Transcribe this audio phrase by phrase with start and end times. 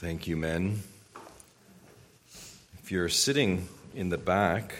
[0.00, 0.80] Thank you, men.
[2.80, 3.66] If you're sitting
[3.96, 4.72] in the back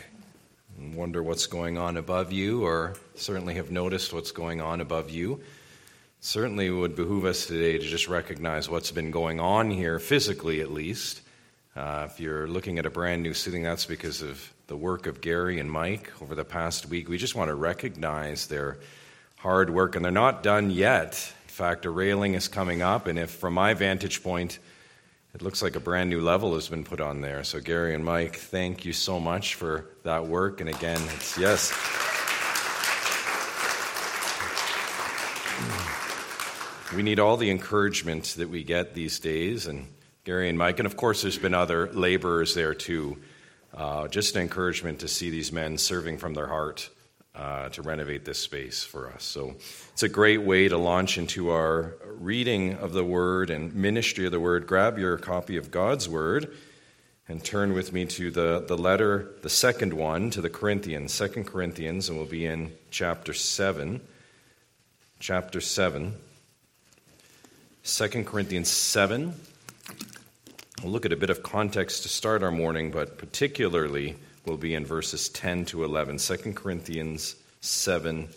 [0.78, 5.10] and wonder what's going on above you, or certainly have noticed what's going on above
[5.10, 5.40] you,
[6.20, 10.70] certainly would behoove us today to just recognize what's been going on here, physically at
[10.70, 11.20] least.
[11.74, 15.20] Uh, if you're looking at a brand new sitting, that's because of the work of
[15.20, 17.08] Gary and Mike over the past week.
[17.08, 18.78] We just want to recognize their
[19.38, 21.32] hard work, and they're not done yet.
[21.42, 24.60] In fact, a railing is coming up, and if from my vantage point,
[25.34, 27.44] it looks like a brand new level has been put on there.
[27.44, 30.60] So, Gary and Mike, thank you so much for that work.
[30.60, 31.72] And again, it's yes.
[36.94, 39.86] We need all the encouragement that we get these days, and
[40.24, 43.18] Gary and Mike, and of course, there's been other laborers there too.
[43.74, 46.88] Uh, just an encouragement to see these men serving from their heart
[47.38, 49.22] uh, to renovate this space for us.
[49.22, 49.54] So
[49.92, 54.32] it's a great way to launch into our reading of the Word and ministry of
[54.32, 54.66] the Word.
[54.66, 56.52] Grab your copy of God's Word
[57.28, 61.44] and turn with me to the, the letter, the second one, to the Corinthians, Second
[61.44, 64.00] Corinthians, and we'll be in chapter 7.
[65.20, 66.14] Chapter 7.
[67.84, 69.34] 2 Corinthians 7.
[70.82, 74.16] We'll look at a bit of context to start our morning, but particularly
[74.48, 76.18] will be in verses 10 to 11.
[76.18, 78.28] 2 Corinthians 7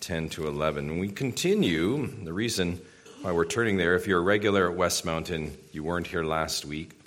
[0.00, 0.98] 10 to 11.
[0.98, 2.80] we continue, the reason
[3.20, 6.64] why we're turning there, if you're a regular at West Mountain, you weren't here last
[6.64, 6.98] week.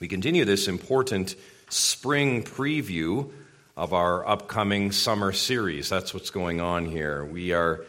[0.00, 1.34] We continue this important
[1.68, 3.30] spring preview
[3.76, 5.90] of our upcoming summer series.
[5.90, 7.22] That's what's going on here.
[7.22, 7.84] We are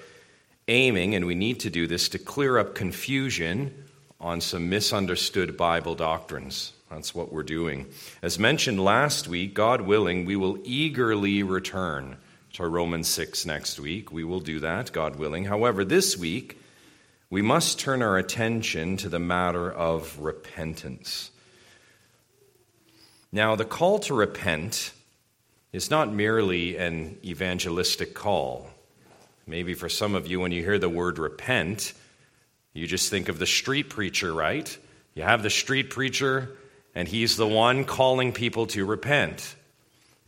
[0.67, 3.73] aiming, and we need to do this, to clear up confusion
[4.19, 6.73] on some misunderstood Bible doctrines.
[6.89, 7.87] That's what we're doing.
[8.21, 12.17] As mentioned last week, God willing, we will eagerly return
[12.53, 14.11] to Romans 6 next week.
[14.11, 15.45] We will do that, God willing.
[15.45, 16.59] However, this week,
[17.29, 21.29] we must turn our attention to the matter of repentance.
[23.33, 24.93] Now, the call to repent
[25.73, 28.69] is not merely an evangelistic call.
[29.45, 31.93] Maybe for some of you, when you hear the word repent,
[32.73, 34.77] you just think of the street preacher, right?
[35.13, 36.57] You have the street preacher
[36.97, 39.55] and he's the one calling people to repent.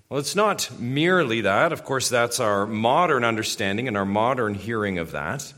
[0.07, 1.73] Well, it's not merely that.
[1.73, 5.51] Of course, that's our modern understanding and our modern hearing of that.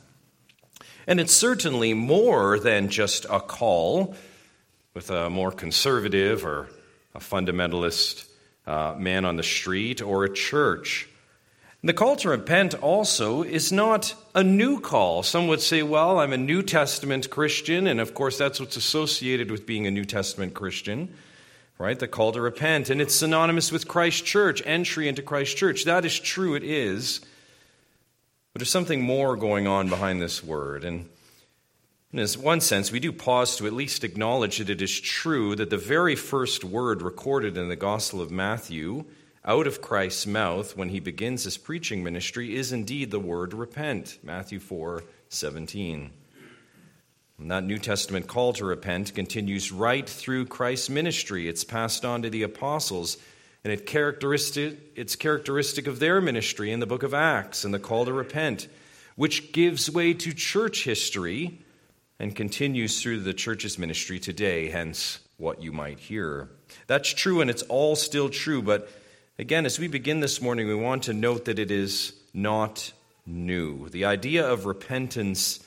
[1.05, 4.15] And it's certainly more than just a call
[4.93, 6.69] with a more conservative or
[7.13, 8.29] a fundamentalist
[8.65, 11.09] uh, man on the street or a church.
[11.83, 15.23] The call to repent also is not a new call.
[15.23, 19.49] Some would say, well, I'm a New Testament Christian, and of course that's what's associated
[19.49, 21.11] with being a New Testament Christian,
[21.79, 21.97] right?
[21.97, 22.91] The call to repent.
[22.91, 25.85] And it's synonymous with Christ Church, entry into Christ Church.
[25.85, 27.19] That is true, it is.
[28.53, 30.83] But there's something more going on behind this word.
[30.83, 31.09] And
[32.13, 35.71] in one sense, we do pause to at least acknowledge that it is true that
[35.71, 39.05] the very first word recorded in the Gospel of Matthew
[39.43, 44.19] out of Christ's mouth when he begins his preaching ministry is indeed the word repent.
[44.23, 46.11] Matthew 4 17.
[47.39, 51.47] And that New Testament call to repent continues right through Christ's ministry.
[51.47, 53.17] It's passed on to the apostles,
[53.63, 57.79] and it characteristic, it's characteristic of their ministry in the book of Acts and the
[57.79, 58.67] call to repent,
[59.15, 61.59] which gives way to church history
[62.19, 66.51] and continues through the church's ministry today, hence what you might hear.
[66.85, 68.87] That's true, and it's all still true, but
[69.41, 72.93] Again, as we begin this morning, we want to note that it is not
[73.25, 73.89] new.
[73.89, 75.65] The idea of repentance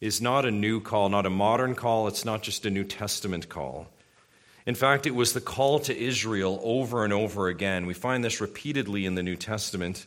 [0.00, 3.48] is not a new call, not a modern call, it's not just a New Testament
[3.48, 3.88] call.
[4.64, 7.86] In fact, it was the call to Israel over and over again.
[7.86, 10.06] We find this repeatedly in the New Testament.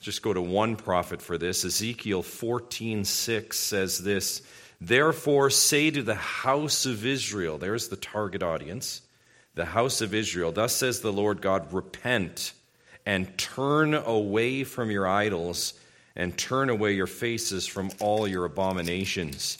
[0.00, 1.64] Just go to one prophet for this.
[1.64, 4.42] Ezekiel 14:6 says this,
[4.80, 9.01] "Therefore say to the house of Israel, there's the target audience,
[9.54, 12.52] the house of Israel, Thus says the Lord God, repent
[13.04, 15.74] and turn away from your idols
[16.14, 19.58] and turn away your faces from all your abominations.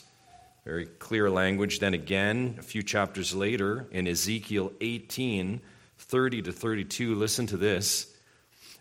[0.64, 1.81] Very clear language.
[1.81, 5.61] Then again, a few chapters later, in Ezekiel 18
[5.99, 8.12] 30 to 32, listen to this.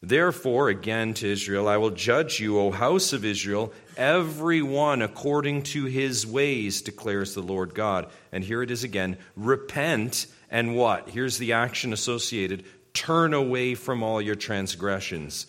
[0.04, 5.62] Therefore, again to Israel, I will judge you, O house of Israel, every one according
[5.64, 8.10] to his ways, declares the Lord God.
[8.32, 11.10] And here it is again repent and what?
[11.10, 15.48] Here's the action associated turn away from all your transgressions,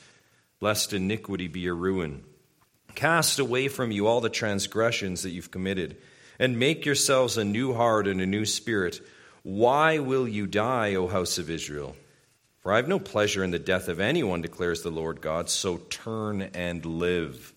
[0.60, 2.22] lest iniquity be your ruin.
[2.94, 5.96] Cast away from you all the transgressions that you've committed,
[6.38, 9.00] and make yourselves a new heart and a new spirit.
[9.43, 11.96] Why will you die, O house of Israel?
[12.60, 15.78] For I have no pleasure in the death of anyone, declares the Lord God, so
[15.90, 17.52] turn and live.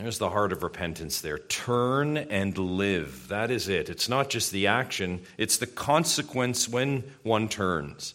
[0.00, 1.36] There's the heart of repentance there.
[1.36, 3.28] Turn and live.
[3.28, 3.90] That is it.
[3.90, 8.14] It's not just the action, it's the consequence when one turns.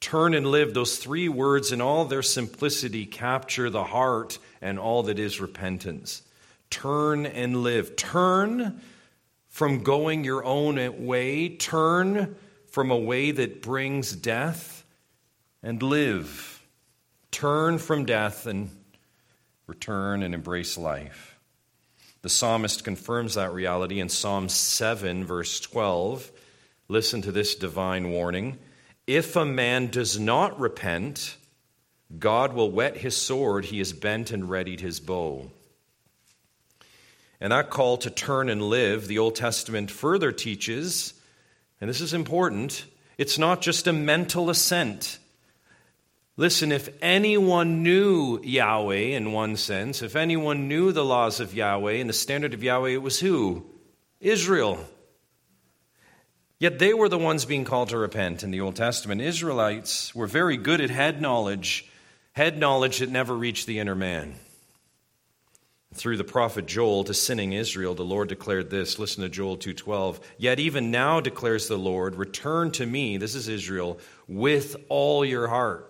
[0.00, 5.02] Turn and live, those three words in all their simplicity capture the heart and all
[5.02, 6.22] that is repentance.
[6.70, 7.96] Turn and live.
[7.96, 8.80] Turn
[9.50, 11.50] from going your own way.
[11.50, 12.36] Turn
[12.70, 14.82] from a way that brings death
[15.62, 16.62] and live.
[17.30, 18.70] Turn from death and
[19.68, 21.38] return and embrace life.
[22.22, 26.32] The psalmist confirms that reality in Psalm 7, verse 12.
[26.88, 28.58] Listen to this divine warning.
[29.06, 31.36] If a man does not repent,
[32.18, 35.50] God will whet his sword, he has bent and readied his bow.
[37.40, 41.12] And that call to turn and live, the Old Testament further teaches,
[41.80, 42.86] and this is important,
[43.18, 45.18] it's not just a mental assent.
[46.38, 51.94] Listen, if anyone knew Yahweh in one sense, if anyone knew the laws of Yahweh
[51.94, 53.66] and the standard of Yahweh, it was who?
[54.20, 54.78] Israel.
[56.60, 59.20] Yet they were the ones being called to repent in the Old Testament.
[59.20, 61.88] Israelites were very good at head knowledge,
[62.34, 64.36] head knowledge that never reached the inner man.
[65.92, 69.00] Through the prophet Joel to sinning Israel, the Lord declared this.
[69.00, 70.20] Listen to Joel 2:12.
[70.36, 73.98] Yet even now declares the Lord, return to me, this is Israel,
[74.28, 75.87] with all your heart.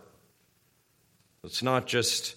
[1.49, 2.37] It's not just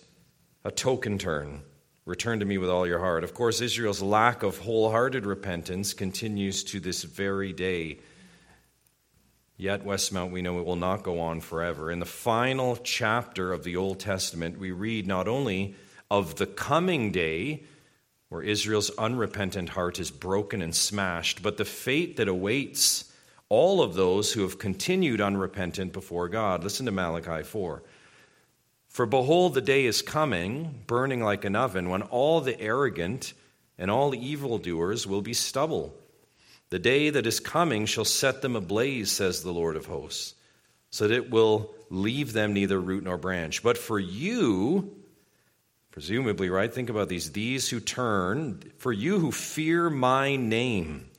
[0.64, 1.64] a token turn.
[2.06, 3.26] Return to me with all your heart.
[3.26, 8.00] Of course, Israel's lack of wholehearted repentance continues to this very day.
[9.58, 11.92] Yet, Westmount, we know it will not go on forever.
[11.92, 15.76] In the final chapter of the Old Testament, we read not only
[16.10, 17.64] of the coming day
[18.30, 23.12] where Israel's unrepentant heart is broken and smashed, but the fate that awaits
[23.50, 26.64] all of those who have continued unrepentant before God.
[26.64, 27.84] Listen to Malachi 4.
[28.92, 33.34] For behold, the day is coming, burning like an oven, when all the arrogant
[33.78, 35.96] and all evildoers will be stubble
[36.72, 40.34] the day that is coming shall set them ablaze, says the Lord of hosts,
[40.90, 43.62] so that it will leave them neither root nor branch.
[43.62, 44.96] But for you,
[45.92, 46.74] presumably, right?
[46.74, 47.34] Think about these.
[47.34, 51.10] These who turn, for you who fear my name,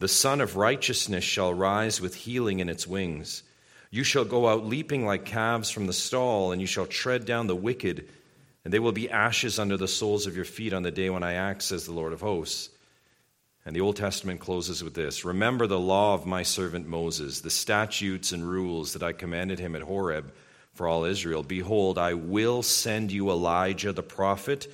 [0.00, 3.44] the Sun of Righteousness shall rise with healing in its wings.
[3.90, 7.46] You shall go out leaping like calves from the stall, and you shall tread down
[7.46, 8.08] the wicked,
[8.64, 11.22] and they will be ashes under the soles of your feet on the day when
[11.22, 12.70] I act, says the Lord of hosts.
[13.64, 17.50] And the Old Testament closes with this Remember the law of my servant Moses, the
[17.50, 20.32] statutes and rules that I commanded him at Horeb
[20.72, 21.42] for all Israel.
[21.42, 24.70] Behold, I will send you Elijah the prophet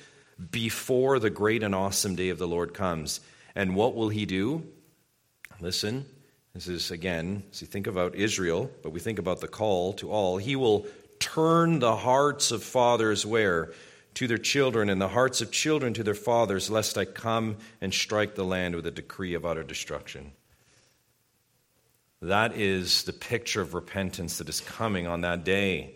[0.51, 3.21] before the great and awesome day of the Lord comes.
[3.55, 4.63] And what will he do?
[5.59, 6.05] Listen,
[6.55, 10.09] this is again, as you think about Israel, but we think about the call to
[10.09, 10.37] all.
[10.37, 10.87] He will
[11.19, 13.71] turn the hearts of fathers where?
[14.15, 17.93] to their children and the hearts of children to their fathers, lest I come and
[17.93, 20.31] strike the land with a decree of utter destruction.
[22.21, 25.95] That is the picture of repentance that is coming on that day,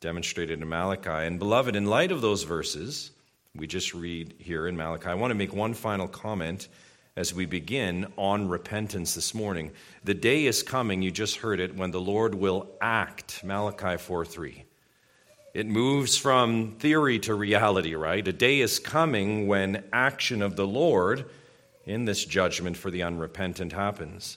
[0.00, 1.26] demonstrated in Malachi.
[1.26, 3.10] And, beloved, in light of those verses
[3.54, 6.68] we just read here in Malachi, I want to make one final comment
[7.16, 9.72] as we begin on repentance this morning.
[10.04, 13.42] The day is coming, you just heard it, when the Lord will act.
[13.42, 14.64] Malachi 4 3.
[15.54, 18.26] It moves from theory to reality, right?
[18.28, 21.24] A day is coming when action of the Lord
[21.86, 24.36] in this judgment for the unrepentant happens.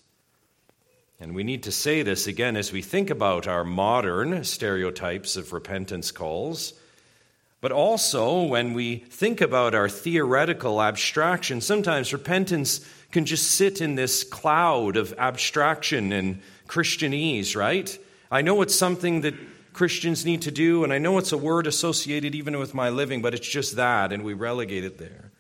[1.20, 5.52] And we need to say this again as we think about our modern stereotypes of
[5.52, 6.74] repentance calls,
[7.62, 11.62] but also when we think about our theoretical abstraction.
[11.62, 17.98] Sometimes repentance can just sit in this cloud of abstraction and Christianese, right?
[18.32, 19.34] I know it's something that
[19.74, 23.22] Christians need to do, and I know it's a word associated even with my living,
[23.22, 25.32] but it's just that, and we relegate it there.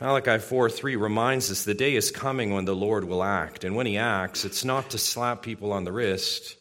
[0.00, 3.62] Malachi 4 3 reminds us the day is coming when the Lord will act.
[3.62, 6.56] And when he acts, it's not to slap people on the wrist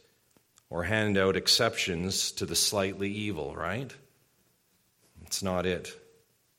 [0.71, 3.93] or hand out exceptions to the slightly evil, right?
[5.25, 5.95] It's not it.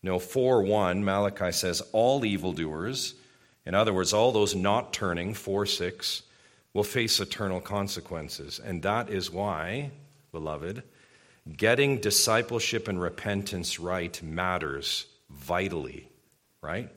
[0.03, 3.15] No, 4 1, Malachi says, all evildoers,
[3.65, 6.23] in other words, all those not turning, 4 6,
[6.75, 8.61] will face eternal consequences.
[8.63, 9.91] And that is why,
[10.31, 10.83] beloved,
[11.57, 16.07] getting discipleship and repentance right matters vitally,
[16.61, 16.91] right?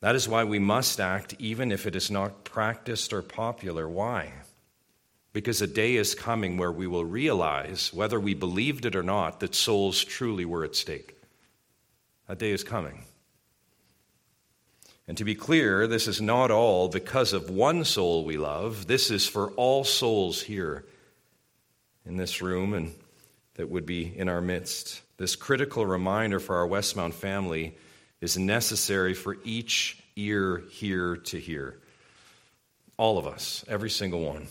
[0.00, 3.88] That is why we must act even if it is not practiced or popular.
[3.88, 4.32] Why?
[5.36, 9.40] Because a day is coming where we will realize, whether we believed it or not,
[9.40, 11.14] that souls truly were at stake.
[12.26, 13.04] That day is coming.
[15.06, 18.86] And to be clear, this is not all because of one soul we love.
[18.86, 20.86] This is for all souls here
[22.06, 22.94] in this room and
[23.56, 25.02] that would be in our midst.
[25.18, 27.76] This critical reminder for our Westmount family
[28.22, 31.76] is necessary for each ear here to hear.
[32.96, 34.46] All of us, every single one,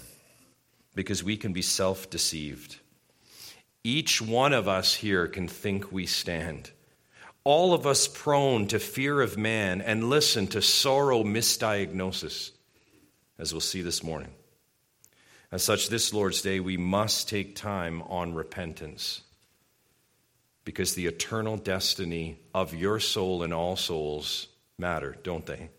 [0.95, 2.77] because we can be self deceived.
[3.83, 6.71] Each one of us here can think we stand.
[7.43, 12.49] All of us prone to fear of man and listen to sorrow misdiagnosis,
[13.37, 14.31] as we'll see this morning.
[15.51, 19.21] As such, this Lord's Day, we must take time on repentance
[20.63, 24.47] because the eternal destiny of your soul and all souls
[24.79, 25.69] matter, don't they?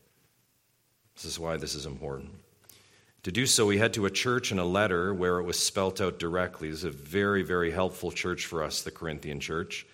[1.16, 2.30] This is why this is important.
[3.26, 6.00] To do so, we head to a church and a letter where it was spelt
[6.00, 6.70] out directly.
[6.70, 9.84] This is a very, very helpful church for us, the Corinthian church.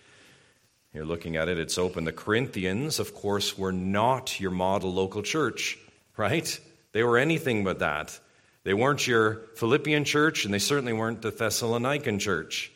[0.93, 2.03] You're looking at it, it's open.
[2.03, 5.79] The Corinthians, of course, were not your model local church,
[6.15, 6.59] right?
[6.91, 8.19] They were anything but that.
[8.65, 12.71] They weren't your Philippian church, and they certainly weren't the Thessalonian church.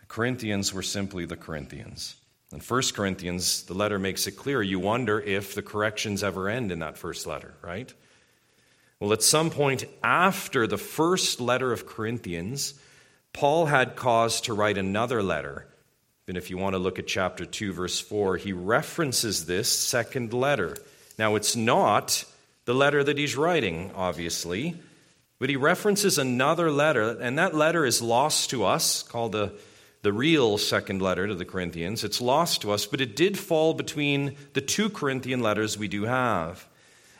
[0.00, 2.16] The Corinthians were simply the Corinthians.
[2.52, 4.62] In 1 Corinthians, the letter makes it clear.
[4.62, 7.94] You wonder if the corrections ever end in that first letter, right?
[9.00, 12.74] Well, at some point after the first letter of Corinthians,
[13.32, 15.66] Paul had cause to write another letter.
[16.28, 20.34] And if you want to look at chapter 2, verse 4, he references this second
[20.34, 20.76] letter.
[21.18, 22.24] Now, it's not
[22.66, 24.76] the letter that he's writing, obviously,
[25.38, 29.52] but he references another letter, and that letter is lost to us, called the,
[30.02, 32.04] the real second letter to the Corinthians.
[32.04, 36.04] It's lost to us, but it did fall between the two Corinthian letters we do
[36.04, 36.68] have.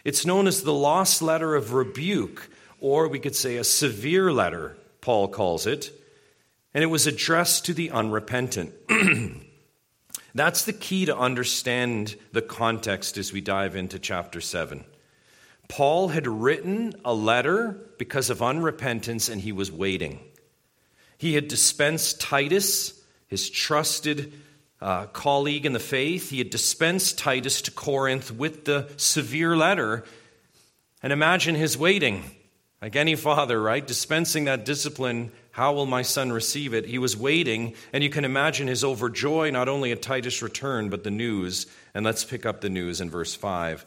[0.04, 2.48] It's known as the lost letter of rebuke,
[2.80, 5.92] or we could say a severe letter, Paul calls it.
[6.72, 8.72] And it was addressed to the unrepentant.
[10.34, 14.84] That's the key to understand the context as we dive into chapter 7.
[15.68, 20.20] Paul had written a letter because of unrepentance and he was waiting.
[21.18, 24.32] He had dispensed Titus, his trusted
[24.80, 30.04] uh, colleague in the faith, he had dispensed Titus to Corinth with the severe letter.
[31.02, 32.24] And imagine his waiting.
[32.80, 33.86] Like any father, right?
[33.86, 36.86] Dispensing that discipline, how will my son receive it?
[36.86, 41.04] He was waiting, and you can imagine his overjoy, not only at Titus' return, but
[41.04, 41.66] the news.
[41.92, 43.84] And let's pick up the news in verse 5.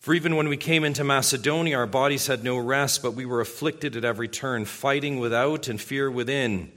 [0.00, 3.40] For even when we came into Macedonia, our bodies had no rest, but we were
[3.40, 6.72] afflicted at every turn, fighting without and fear within.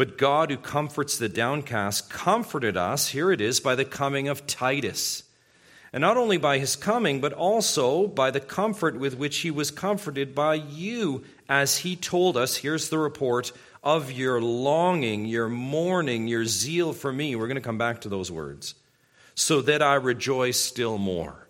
[0.00, 4.46] But God, who comforts the downcast, comforted us, here it is, by the coming of
[4.46, 5.24] Titus.
[5.92, 9.70] And not only by his coming, but also by the comfort with which he was
[9.70, 13.52] comforted by you, as he told us, here's the report,
[13.84, 17.36] of your longing, your mourning, your zeal for me.
[17.36, 18.76] We're going to come back to those words.
[19.34, 21.46] So that I rejoice still more.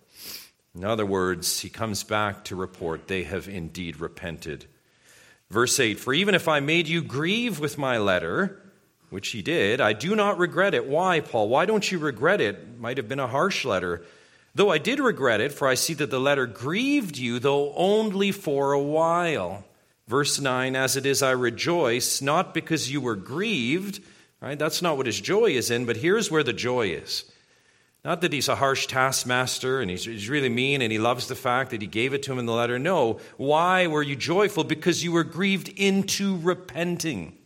[0.75, 4.66] In other words, he comes back to report they have indeed repented
[5.50, 8.61] Verse 8 For even if I made you grieve with my letter,
[9.11, 10.87] which he did, I do not regret it.
[10.87, 11.49] Why, Paul?
[11.49, 12.78] Why don't you regret it?
[12.78, 14.02] Might have been a harsh letter.
[14.54, 18.33] Though I did regret it, for I see that the letter grieved you, though only
[18.33, 19.64] for a while.
[20.09, 24.02] Verse 9 As it is, I rejoice, not because you were grieved.
[24.40, 24.59] Right?
[24.59, 27.25] That's not what his joy is in, but here's where the joy is.
[28.04, 31.35] Not that he's a harsh taskmaster and he's, he's really mean and he loves the
[31.35, 32.78] fact that he gave it to him in the letter.
[32.78, 33.21] No.
[33.37, 34.64] Why were you joyful?
[34.64, 37.37] Because you were grieved into repenting.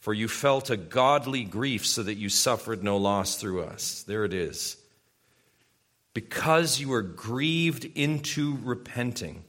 [0.00, 4.02] For you felt a godly grief so that you suffered no loss through us.
[4.02, 4.76] There it is.
[6.12, 9.44] Because you were grieved into repenting.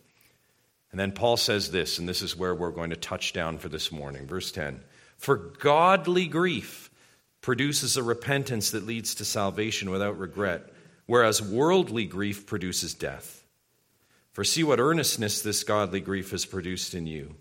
[0.91, 3.67] And then Paul says this, and this is where we're going to touch down for
[3.67, 4.27] this morning.
[4.27, 4.79] Verse 10
[5.17, 6.91] For godly grief
[7.43, 10.63] produces a repentance that leads to salvation without regret,
[11.05, 13.43] whereas worldly grief produces death.
[14.31, 17.35] For see what earnestness this godly grief has produced in you,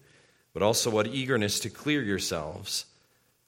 [0.52, 2.84] but also what eagerness to clear yourselves,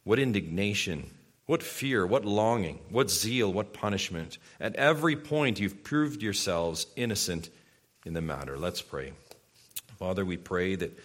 [0.04, 1.10] what indignation,
[1.46, 4.38] what fear, what longing, what zeal, what punishment.
[4.60, 7.50] At every point you've proved yourselves innocent
[8.06, 8.56] in the matter.
[8.56, 9.12] Let's pray.
[9.98, 10.96] Father, we pray that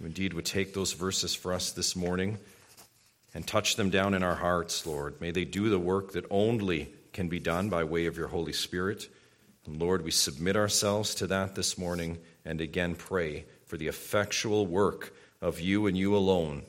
[0.00, 2.38] you indeed would take those verses for us this morning
[3.34, 5.20] and touch them down in our hearts, Lord.
[5.20, 8.52] May they do the work that only can be done by way of your Holy
[8.52, 9.08] Spirit.
[9.66, 14.66] And Lord, we submit ourselves to that this morning and again pray for the effectual
[14.66, 16.64] work of you and you alone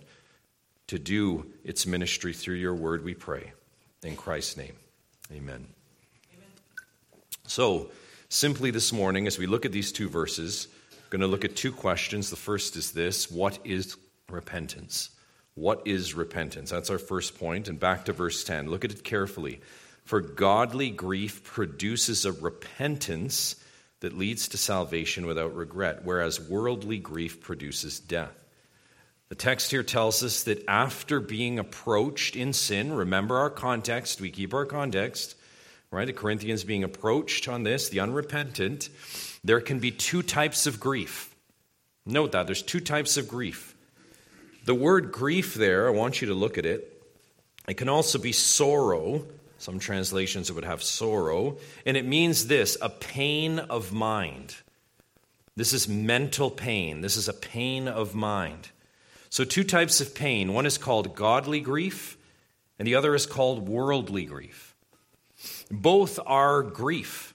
[0.88, 3.54] to do its ministry through your word, we pray.
[4.04, 4.76] In Christ's name,
[5.32, 5.66] amen.
[6.34, 6.48] amen.
[7.48, 7.90] So,
[8.30, 11.56] simply this morning, as we look at these two verses, I'm going to look at
[11.56, 12.30] two questions.
[12.30, 13.96] The first is this What is
[14.30, 15.12] repentance?
[15.56, 16.70] What is repentance?
[16.70, 17.68] That's our first point.
[17.68, 18.70] And back to verse 10.
[18.70, 19.62] Look at it carefully.
[20.06, 23.56] For godly grief produces a repentance
[24.00, 28.34] that leads to salvation without regret, whereas worldly grief produces death.
[29.30, 34.30] The text here tells us that after being approached in sin, remember our context, we
[34.30, 35.36] keep our context,
[35.92, 36.06] right?
[36.06, 38.90] The Corinthians being approached on this, the unrepentant,
[39.44, 41.34] there can be two types of grief.
[42.06, 43.71] Note that there's two types of grief.
[44.66, 47.02] The word grief there, I want you to look at it.
[47.68, 49.26] It can also be sorrow.
[49.58, 51.58] Some translations would have sorrow.
[51.86, 54.56] And it means this a pain of mind.
[55.56, 57.02] This is mental pain.
[57.02, 58.70] This is a pain of mind.
[59.30, 60.54] So, two types of pain.
[60.54, 62.18] One is called godly grief,
[62.78, 64.76] and the other is called worldly grief.
[65.70, 67.31] Both are grief.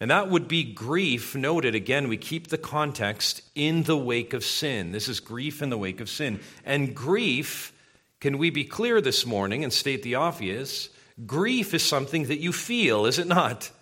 [0.00, 4.44] And that would be grief, noted again, we keep the context in the wake of
[4.44, 4.92] sin.
[4.92, 6.38] This is grief in the wake of sin.
[6.64, 7.72] And grief,
[8.20, 10.88] can we be clear this morning and state the obvious?
[11.26, 13.72] Grief is something that you feel, is it not?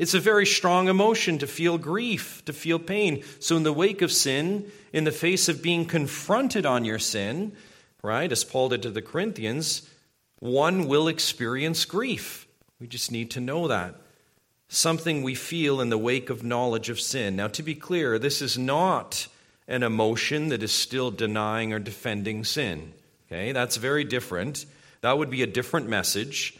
[0.00, 3.22] It's a very strong emotion to feel grief, to feel pain.
[3.38, 7.52] So, in the wake of sin, in the face of being confronted on your sin,
[8.02, 9.88] right, as Paul did to the Corinthians,
[10.38, 12.48] one will experience grief.
[12.80, 13.94] We just need to know that
[14.70, 17.36] something we feel in the wake of knowledge of sin.
[17.36, 19.26] Now, to be clear, this is not
[19.66, 22.92] an emotion that is still denying or defending sin.
[23.26, 24.64] Okay, that's very different.
[25.02, 26.56] That would be a different message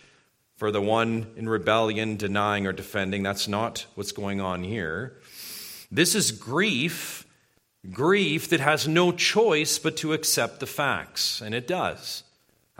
[0.56, 3.22] for the one in rebellion, denying or defending.
[3.22, 5.16] That's not what's going on here.
[5.90, 7.26] This is grief,
[7.90, 12.24] grief that has no choice but to accept the facts, and it does.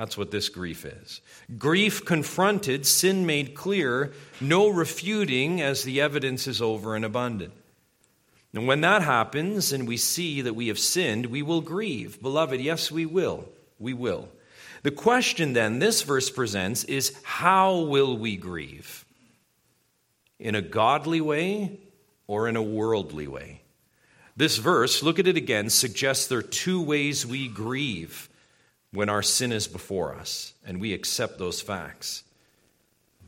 [0.01, 1.21] That's what this grief is.
[1.59, 7.53] Grief confronted, sin made clear, no refuting as the evidence is over and abundant.
[8.55, 12.23] And when that happens and we see that we have sinned, we will grieve.
[12.23, 13.47] Beloved, yes, we will.
[13.79, 14.31] We will.
[14.85, 19.05] The question then this verse presents is how will we grieve?
[20.39, 21.79] In a godly way
[22.27, 23.61] or in a worldly way?
[24.35, 28.31] This verse, look at it again, suggests there are two ways we grieve
[28.93, 32.25] when our sin is before us and we accept those facts.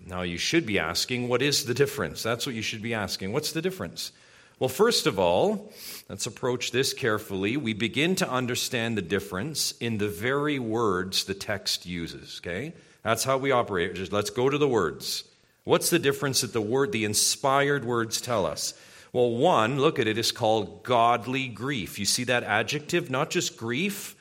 [0.05, 2.23] Now, you should be asking, what is the difference?
[2.23, 3.33] That's what you should be asking.
[3.33, 4.13] What's the difference?
[4.59, 5.73] Well, first of all,
[6.09, 7.57] let's approach this carefully.
[7.57, 12.73] We begin to understand the difference in the very words the text uses, okay?
[13.03, 13.95] That's how we operate.
[13.95, 15.25] Just let's go to the words.
[15.65, 18.75] What's the difference that the word, the inspired words tell us?
[19.13, 20.13] Well, one, look at it.
[20.13, 21.99] it, is called godly grief.
[21.99, 23.11] You see that adjective?
[23.11, 24.17] Not just grief,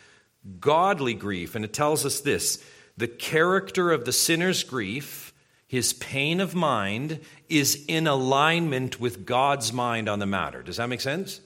[0.59, 1.55] godly grief.
[1.55, 2.63] And it tells us this
[2.97, 5.33] the character of the sinner's grief,
[5.67, 10.61] his pain of mind, is in alignment with God's mind on the matter.
[10.61, 11.41] Does that make sense?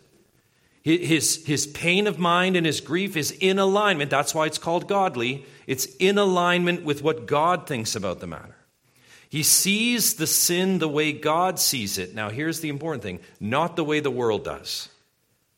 [0.84, 4.12] His, his pain of mind and his grief is in alignment.
[4.12, 5.44] That's why it's called godly.
[5.66, 8.56] It's in alignment with what God thinks about the matter.
[9.28, 12.14] He sees the sin the way God sees it.
[12.14, 14.90] Now, here's the important thing not the way the world does,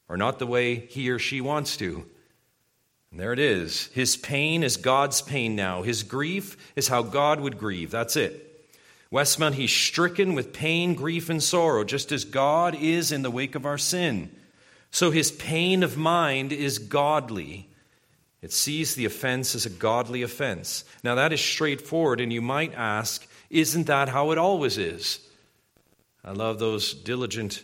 [0.07, 2.05] or not the way he or she wants to.
[3.17, 3.87] And there it is.
[3.95, 5.81] His pain is God's pain now.
[5.81, 7.89] His grief is how God would grieve.
[7.89, 8.69] That's it.
[9.11, 13.55] Westmount, he's stricken with pain, grief, and sorrow, just as God is in the wake
[13.55, 14.29] of our sin.
[14.91, 17.67] So his pain of mind is godly.
[18.43, 20.83] It sees the offense as a godly offense.
[21.03, 25.27] Now, that is straightforward, and you might ask, isn't that how it always is?
[26.23, 27.63] I love those diligent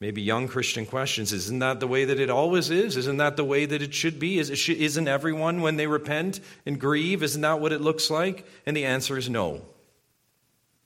[0.00, 1.32] maybe young Christian questions.
[1.32, 2.96] Isn't that the way that it always is?
[2.96, 4.38] Isn't that the way that it should be?
[4.38, 8.46] Is, isn't everyone, when they repent and grieve, isn't that what it looks like?
[8.64, 9.62] And the answer is no.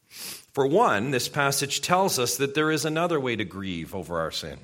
[0.09, 4.31] For one, this passage tells us that there is another way to grieve over our
[4.31, 4.59] sin.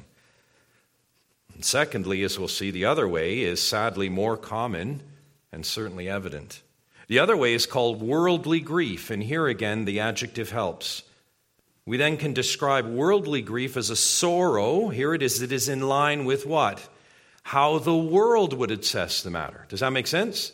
[1.54, 5.02] And secondly, as we'll see, the other way is sadly more common
[5.50, 6.62] and certainly evident.
[7.08, 11.02] The other way is called worldly grief, and here again the adjective helps.
[11.88, 14.90] We then can describe worldly grief as a sorrow.
[14.90, 16.86] Here it is, it is in line with what?
[17.42, 19.64] How the world would assess the matter.
[19.70, 20.52] Does that make sense?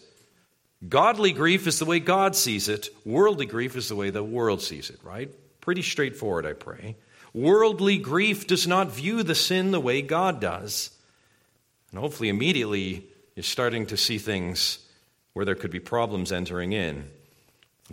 [0.89, 4.63] Godly grief is the way God sees it, worldly grief is the way the world
[4.63, 5.29] sees it, right?
[5.61, 6.95] Pretty straightforward, I pray.
[7.33, 10.97] Worldly grief does not view the sin the way God does.
[11.91, 14.79] And hopefully, immediately, you're starting to see things
[15.33, 17.11] where there could be problems entering in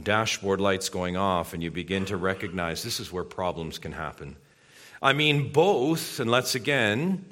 [0.02, 4.36] dashboard lights going off, and you begin to recognize this is where problems can happen.
[5.02, 7.26] I mean, both, and let's again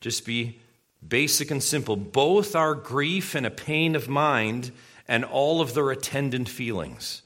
[0.00, 0.58] just be
[1.06, 4.70] basic and simple both our grief and a pain of mind
[5.08, 7.22] and all of their attendant feelings.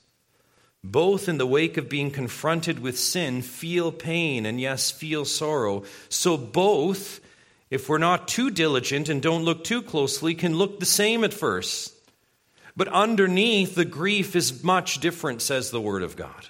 [0.85, 5.83] Both in the wake of being confronted with sin feel pain and, yes, feel sorrow.
[6.09, 7.21] So, both,
[7.69, 11.35] if we're not too diligent and don't look too closely, can look the same at
[11.35, 11.93] first.
[12.79, 16.47] But underneath, the grief is much different, says the Word of God.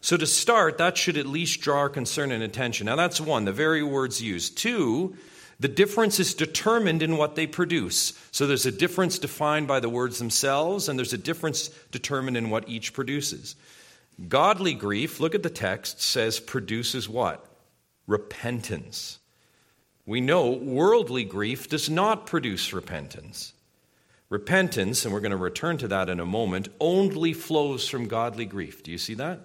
[0.00, 2.86] So, to start, that should at least draw our concern and attention.
[2.86, 4.56] Now, that's one, the very words used.
[4.56, 5.16] Two,
[5.58, 8.12] The difference is determined in what they produce.
[8.30, 12.50] So there's a difference defined by the words themselves, and there's a difference determined in
[12.50, 13.56] what each produces.
[14.28, 17.46] Godly grief, look at the text, says produces what?
[18.06, 19.18] Repentance.
[20.04, 23.54] We know worldly grief does not produce repentance.
[24.28, 28.44] Repentance, and we're going to return to that in a moment, only flows from godly
[28.44, 28.82] grief.
[28.82, 29.40] Do you see that?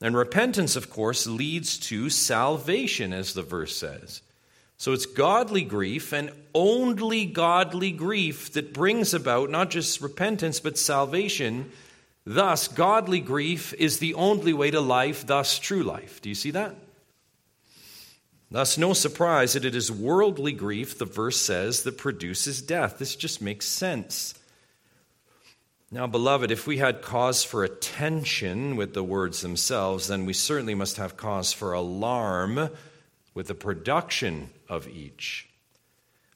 [0.00, 4.22] And repentance, of course, leads to salvation, as the verse says.
[4.76, 10.78] So it's godly grief and only godly grief that brings about not just repentance, but
[10.78, 11.70] salvation.
[12.24, 16.20] Thus, godly grief is the only way to life, thus, true life.
[16.20, 16.76] Do you see that?
[18.54, 22.98] Thus, no surprise that it is worldly grief, the verse says, that produces death.
[22.98, 24.32] This just makes sense.
[25.90, 30.76] Now, beloved, if we had cause for attention with the words themselves, then we certainly
[30.76, 32.70] must have cause for alarm
[33.34, 35.48] with the production of each.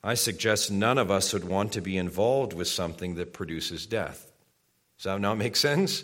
[0.03, 4.29] I suggest none of us would want to be involved with something that produces death.
[4.97, 6.03] Does that not make sense?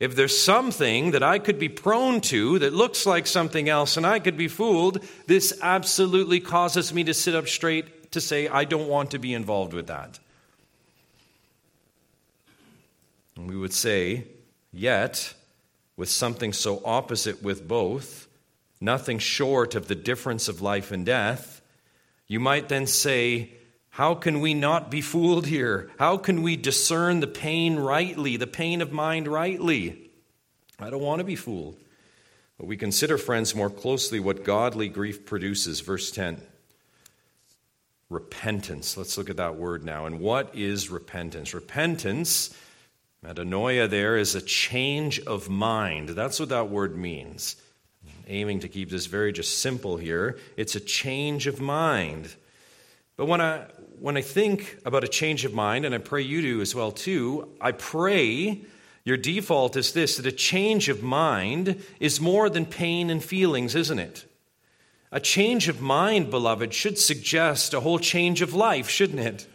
[0.00, 4.06] If there's something that I could be prone to that looks like something else and
[4.06, 8.64] I could be fooled, this absolutely causes me to sit up straight to say, I
[8.64, 10.18] don't want to be involved with that.
[13.36, 14.24] And we would say,
[14.72, 15.34] yet,
[15.96, 18.28] with something so opposite with both,
[18.80, 21.60] nothing short of the difference of life and death,
[22.26, 23.50] you might then say,
[23.94, 25.88] How can we not be fooled here?
[26.00, 30.10] How can we discern the pain rightly, the pain of mind rightly?
[30.80, 31.78] I don't want to be fooled.
[32.58, 35.78] But we consider, friends, more closely what godly grief produces.
[35.78, 36.42] Verse 10
[38.10, 38.96] repentance.
[38.96, 40.06] Let's look at that word now.
[40.06, 41.54] And what is repentance?
[41.54, 42.52] Repentance,
[43.24, 46.08] metanoia, there is a change of mind.
[46.08, 47.54] That's what that word means
[48.26, 50.38] aiming to keep this very just simple here.
[50.56, 52.34] It's a change of mind.
[53.16, 53.66] But when I
[54.00, 56.90] when I think about a change of mind, and I pray you do as well
[56.90, 58.62] too, I pray
[59.04, 63.74] your default is this that a change of mind is more than pain and feelings,
[63.74, 64.26] isn't it?
[65.12, 69.46] A change of mind, beloved, should suggest a whole change of life, shouldn't it?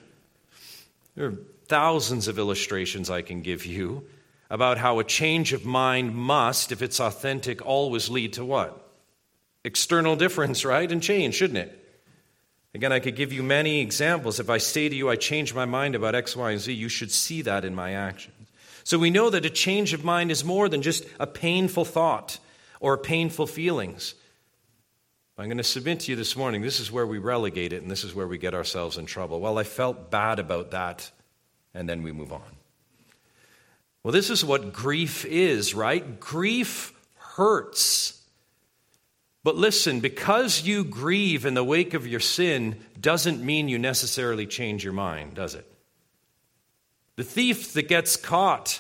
[1.15, 4.05] There are thousands of illustrations I can give you
[4.49, 8.89] about how a change of mind must, if it's authentic, always lead to what?
[9.65, 10.89] External difference, right?
[10.89, 11.78] And change, shouldn't it?
[12.73, 14.39] Again, I could give you many examples.
[14.39, 16.89] If I say to you, I change my mind about X, Y, and Z, you
[16.89, 18.35] should see that in my actions.
[18.83, 22.39] So we know that a change of mind is more than just a painful thought
[22.79, 24.15] or painful feelings.
[25.37, 27.89] I'm going to submit to you this morning this is where we relegate it and
[27.89, 29.39] this is where we get ourselves in trouble.
[29.39, 31.11] Well, I felt bad about that,
[31.73, 32.41] and then we move on.
[34.03, 36.19] Well, this is what grief is, right?
[36.19, 38.18] Grief hurts.
[39.49, 44.45] But listen, because you grieve in the wake of your sin doesn't mean you necessarily
[44.45, 45.65] change your mind, does it?
[47.15, 48.79] The thief that gets caught,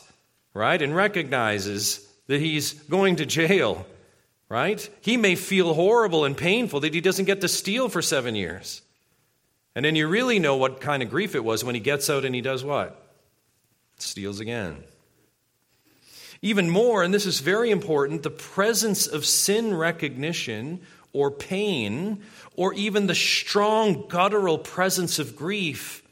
[0.53, 3.87] right, and recognizes that he's going to jail,
[4.47, 4.87] right?
[5.01, 8.83] He may feel horrible and painful that he doesn't get to steal for seven years.
[9.73, 12.25] And then you really know what kind of grief it was when he gets out
[12.25, 13.11] and he does what?
[13.97, 14.83] Steals again.
[16.41, 20.79] Even more, and this is very important, the presence of sin recognition
[21.11, 22.21] or pain,
[22.55, 26.03] or even the strong guttural presence of grief,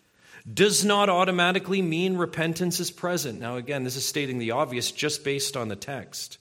[0.52, 3.40] does not automatically mean repentance is present.
[3.40, 6.38] Now, again, this is stating the obvious just based on the text.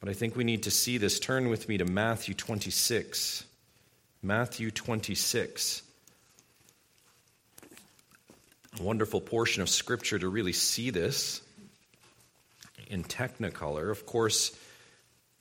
[0.00, 1.20] But I think we need to see this.
[1.20, 3.44] Turn with me to Matthew 26.
[4.22, 5.82] Matthew 26.
[8.78, 11.42] A wonderful portion of Scripture to really see this
[12.90, 13.90] in Technicolor.
[13.90, 14.56] Of course,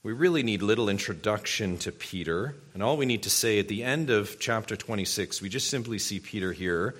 [0.04, 2.56] we really need little introduction to Peter.
[2.74, 6.00] And all we need to say at the end of chapter 26, we just simply
[6.00, 6.96] see Peter here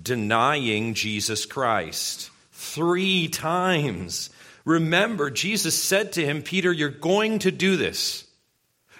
[0.00, 4.30] denying Jesus Christ three times.
[4.64, 8.26] Remember, Jesus said to him, Peter, you're going to do this.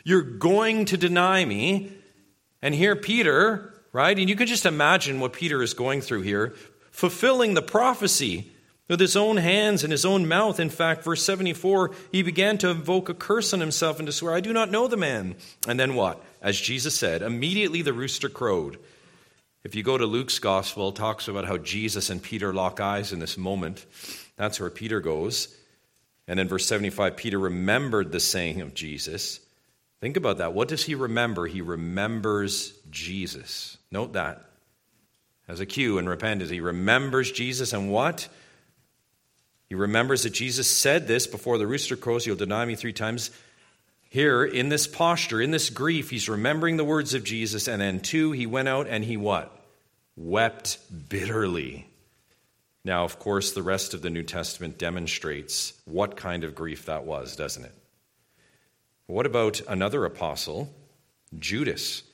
[0.03, 1.93] You're going to deny me.
[2.63, 4.19] And here, Peter, right?
[4.19, 6.55] And you can just imagine what Peter is going through here,
[6.91, 8.51] fulfilling the prophecy
[8.89, 12.69] with his own hands and his own mouth, in fact, verse 74, he began to
[12.69, 15.37] invoke a curse on himself and to swear, I do not know the man.
[15.67, 16.23] And then what?
[16.41, 18.79] As Jesus said, immediately the rooster crowed.
[19.65, 23.13] If you go to Luke's gospel, it talks about how Jesus and Peter lock eyes
[23.13, 23.85] in this moment.
[24.37, 25.55] That's where Peter goes.
[26.29, 29.41] And then verse 75, Peter remembered the saying of Jesus.
[30.01, 30.53] Think about that.
[30.53, 31.47] What does he remember?
[31.47, 33.79] He remembers Jesus.
[33.91, 34.45] Note that
[35.49, 36.51] as a cue in repentance.
[36.51, 38.29] He remembers Jesus and what?
[39.69, 43.31] He remembers that Jesus said this before the rooster crows, You'll deny me three times.
[44.09, 48.01] Here, in this posture, in this grief, he's remembering the words of Jesus, and then
[48.01, 49.53] two, he went out and he what?
[50.17, 51.87] Wept bitterly.
[52.85, 57.05] Now, of course, the rest of the New Testament demonstrates what kind of grief that
[57.05, 57.75] was, doesn't it?
[59.09, 60.73] What about another apostle,
[61.37, 62.05] Judas?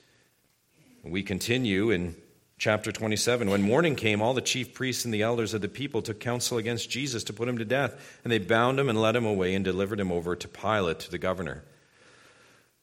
[1.03, 2.15] We continue in
[2.57, 3.49] chapter 27.
[3.49, 6.57] When morning came, all the chief priests and the elders of the people took counsel
[6.57, 9.55] against Jesus to put him to death, and they bound him and led him away
[9.55, 11.63] and delivered him over to Pilate, to the governor.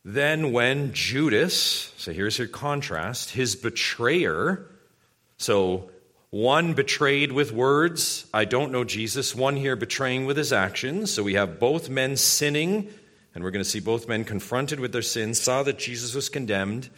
[0.05, 4.67] Then, when Judas, so here's your contrast, his betrayer,
[5.37, 5.91] so
[6.31, 11.11] one betrayed with words, I don't know Jesus, one here betraying with his actions.
[11.11, 12.89] So we have both men sinning,
[13.35, 16.29] and we're going to see both men confronted with their sins, saw that Jesus was
[16.29, 16.89] condemned.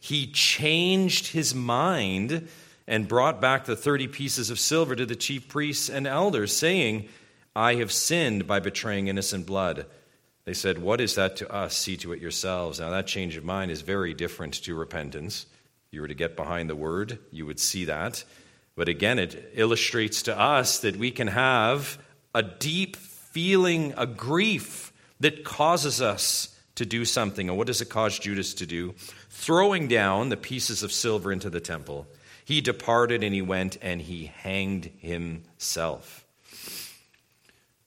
[0.00, 2.48] He changed his mind
[2.86, 7.08] and brought back the 30 pieces of silver to the chief priests and elders, saying,
[7.54, 9.86] I have sinned by betraying innocent blood.
[10.44, 11.76] They said, What is that to us?
[11.76, 12.80] See to it yourselves.
[12.80, 15.46] Now, that change of mind is very different to repentance.
[15.88, 18.24] If you were to get behind the word, you would see that.
[18.74, 21.98] But again, it illustrates to us that we can have
[22.34, 24.91] a deep feeling, a grief
[25.22, 27.48] that causes us to do something.
[27.48, 28.94] And what does it cause Judas to do?
[29.30, 32.06] Throwing down the pieces of silver into the temple.
[32.44, 36.24] He departed and he went and he hanged himself.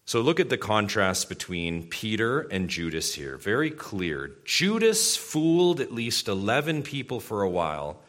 [0.06, 3.38] So look at the contrast between Peter and Judas here.
[3.38, 4.32] Very clear.
[4.45, 8.02] Judas fooled at least 11 people for a while,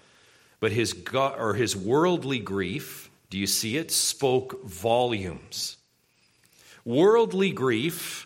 [0.60, 5.78] but his or his worldly grief, do you see it, spoke volumes.
[6.84, 8.25] Worldly grief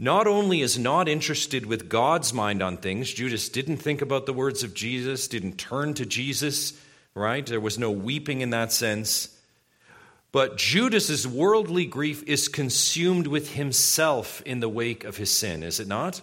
[0.00, 4.32] not only is not interested with God's mind on things, Judas didn't think about the
[4.32, 6.72] words of Jesus, didn't turn to Jesus,
[7.14, 7.44] right?
[7.44, 9.28] There was no weeping in that sense.
[10.32, 15.80] But Judas's worldly grief is consumed with himself in the wake of his sin, is
[15.80, 16.22] it not?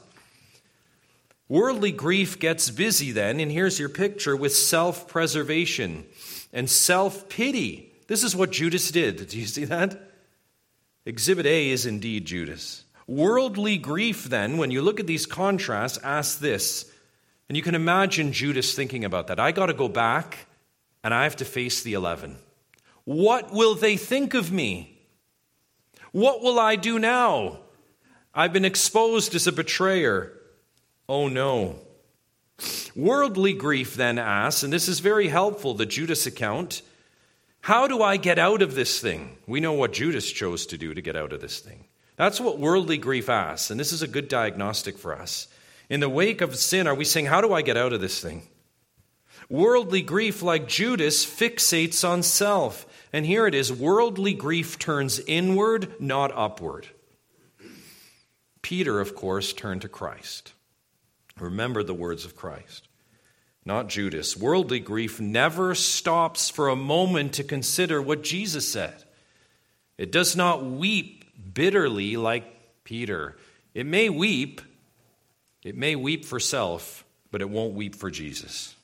[1.47, 6.03] Worldly grief gets busy then, and here's your picture with self preservation
[6.51, 7.93] and self pity.
[8.07, 9.27] This is what Judas did.
[9.27, 10.01] Do you see that?
[11.05, 12.83] Exhibit A is indeed Judas.
[13.07, 16.91] Worldly grief, then, when you look at these contrasts, asks this,
[17.47, 19.39] and you can imagine Judas thinking about that.
[19.39, 20.47] I got to go back
[21.03, 22.37] and I have to face the 11.
[23.05, 24.99] What will they think of me?
[26.11, 27.59] What will I do now?
[28.33, 30.33] I've been exposed as a betrayer.
[31.07, 31.79] Oh no.
[32.95, 36.81] Worldly grief then asks, and this is very helpful, the Judas account
[37.67, 39.35] how do I get out of this thing?
[39.45, 41.83] We know what Judas chose to do to get out of this thing.
[42.17, 45.47] That's what worldly grief asks, and this is a good diagnostic for us.
[45.89, 48.19] In the wake of sin, are we saying, How do I get out of this
[48.19, 48.47] thing?
[49.49, 52.85] Worldly grief, like Judas, fixates on self.
[53.13, 56.87] And here it is worldly grief turns inward, not upward.
[58.61, 60.53] Peter, of course, turned to Christ.
[61.39, 62.89] Remember the words of Christ,
[63.63, 64.35] not Judas.
[64.35, 69.03] Worldly grief never stops for a moment to consider what Jesus said.
[69.97, 71.16] It does not weep
[71.53, 73.37] bitterly like Peter.
[73.73, 74.61] It may weep,
[75.63, 78.75] it may weep for self, but it won't weep for Jesus.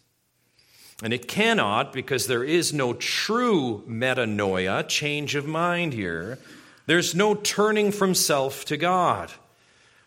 [1.02, 6.38] And it cannot because there is no true metanoia, change of mind here.
[6.86, 9.32] There's no turning from self to God.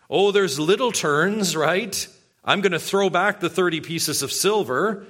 [0.09, 2.07] Oh, there's little turns, right?
[2.45, 5.05] I'm going to throw back the 30 pieces of silver.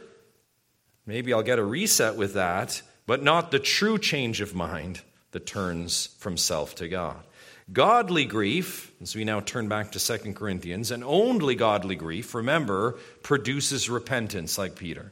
[1.06, 5.46] Maybe I'll get a reset with that, but not the true change of mind that
[5.46, 7.24] turns from self to God.
[7.72, 12.98] Godly grief, as we now turn back to 2 Corinthians, and only godly grief, remember,
[13.24, 15.12] produces repentance, like Peter.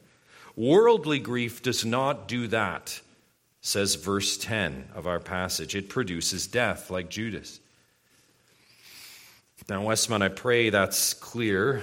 [0.56, 3.02] Worldly grief does not do that,
[3.60, 5.76] says verse 10 of our passage.
[5.76, 7.60] It produces death, like Judas.
[9.68, 11.82] Now, Westmount, I pray that's clear,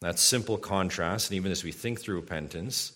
[0.00, 2.92] that simple contrast, and even as we think through repentance,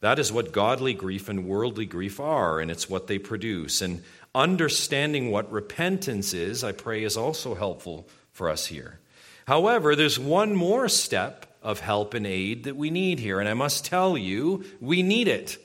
[0.00, 3.82] that is what godly grief and worldly grief are, and it's what they produce.
[3.82, 4.02] And
[4.36, 9.00] understanding what repentance is, I pray, is also helpful for us here.
[9.46, 13.40] However, there's one more step of help and aid that we need here.
[13.40, 15.58] And I must tell you, we need it.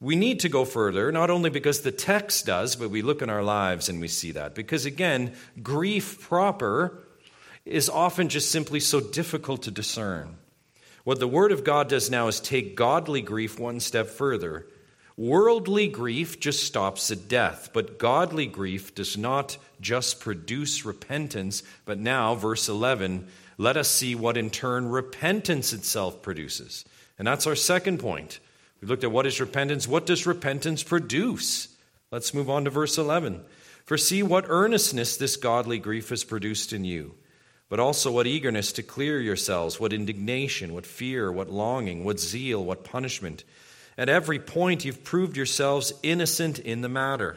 [0.00, 3.28] We need to go further, not only because the text does, but we look in
[3.28, 4.54] our lives and we see that.
[4.54, 7.02] Because again, grief proper
[7.64, 10.36] is often just simply so difficult to discern.
[11.02, 14.66] What the Word of God does now is take godly grief one step further.
[15.18, 21.98] Worldly grief just stops at death, but godly grief does not just produce repentance, but
[21.98, 23.26] now, verse 11,
[23.58, 26.84] let us see what in turn repentance itself produces.
[27.18, 28.38] And that's our second point.
[28.80, 29.88] We looked at what is repentance.
[29.88, 31.66] What does repentance produce?
[32.12, 33.40] Let's move on to verse 11.
[33.86, 37.16] For see what earnestness this godly grief has produced in you.
[37.68, 42.64] but also what eagerness to clear yourselves, what indignation, what fear, what longing, what zeal,
[42.64, 43.44] what punishment.
[43.98, 47.36] At every point, you've proved yourselves innocent in the matter.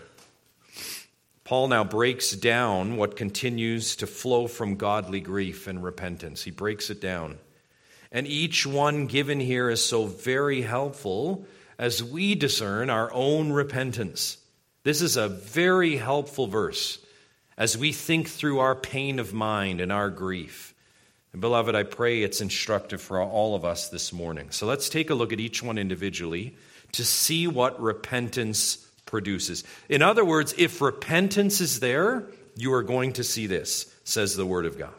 [1.44, 6.44] Paul now breaks down what continues to flow from godly grief and repentance.
[6.44, 7.40] He breaks it down.
[8.12, 11.46] And each one given here is so very helpful
[11.80, 14.38] as we discern our own repentance.
[14.84, 17.00] This is a very helpful verse
[17.58, 20.76] as we think through our pain of mind and our grief.
[21.32, 24.52] And beloved, I pray it's instructive for all of us this morning.
[24.52, 26.56] So let's take a look at each one individually
[26.94, 29.64] to see what repentance produces.
[29.88, 34.46] In other words, if repentance is there, you are going to see this, says the
[34.46, 34.94] Word of God.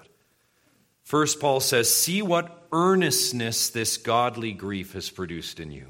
[1.04, 5.86] First, Paul says, See what earnestness this godly grief has produced in you.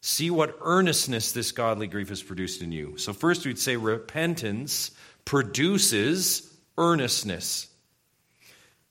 [0.00, 2.96] See what earnestness this godly grief has produced in you.
[2.98, 4.92] So, first, we'd say repentance
[5.24, 7.66] produces earnestness.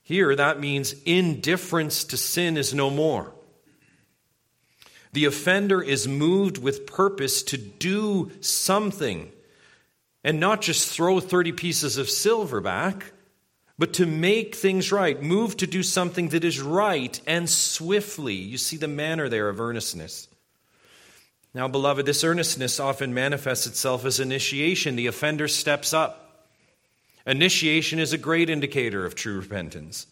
[0.08, 3.30] Here, that means indifference to sin is no more.
[5.12, 9.30] The offender is moved with purpose to do something
[10.24, 13.12] and not just throw 30 pieces of silver back,
[13.78, 18.32] but to make things right, move to do something that is right and swiftly.
[18.32, 20.26] You see the manner there of earnestness.
[21.52, 24.96] Now, beloved, this earnestness often manifests itself as initiation.
[24.96, 26.27] The offender steps up.
[27.28, 30.06] Initiation is a great indicator of true repentance.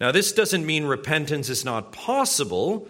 [0.00, 2.88] Now, this doesn't mean repentance is not possible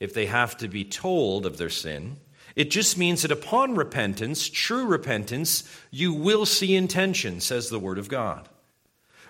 [0.00, 2.16] if they have to be told of their sin.
[2.56, 7.96] It just means that upon repentance, true repentance, you will see intention, says the Word
[7.96, 8.48] of God.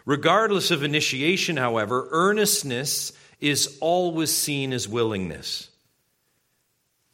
[0.06, 5.68] Regardless of initiation, however, earnestness is always seen as willingness.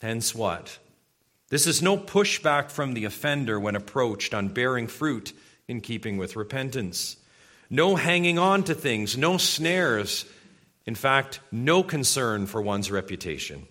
[0.00, 0.78] Hence, what?
[1.48, 5.32] This is no pushback from the offender when approached on bearing fruit
[5.70, 7.16] in keeping with repentance.
[7.70, 10.26] No hanging on to things, no snares.
[10.84, 13.66] In fact, no concern for one's reputation.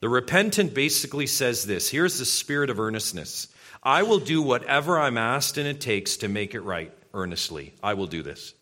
[0.00, 3.48] The repentant basically says this here's the spirit of earnestness
[3.82, 7.74] I will do whatever I'm asked and it takes to make it right earnestly.
[7.82, 8.54] I will do this.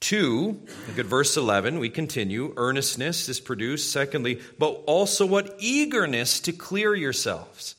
[0.00, 2.54] Two, look at verse 11, we continue.
[2.56, 3.90] Earnestness is produced.
[3.90, 7.74] Secondly, but also what eagerness to clear yourselves.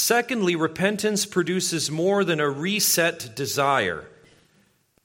[0.00, 4.08] Secondly, repentance produces more than a reset desire.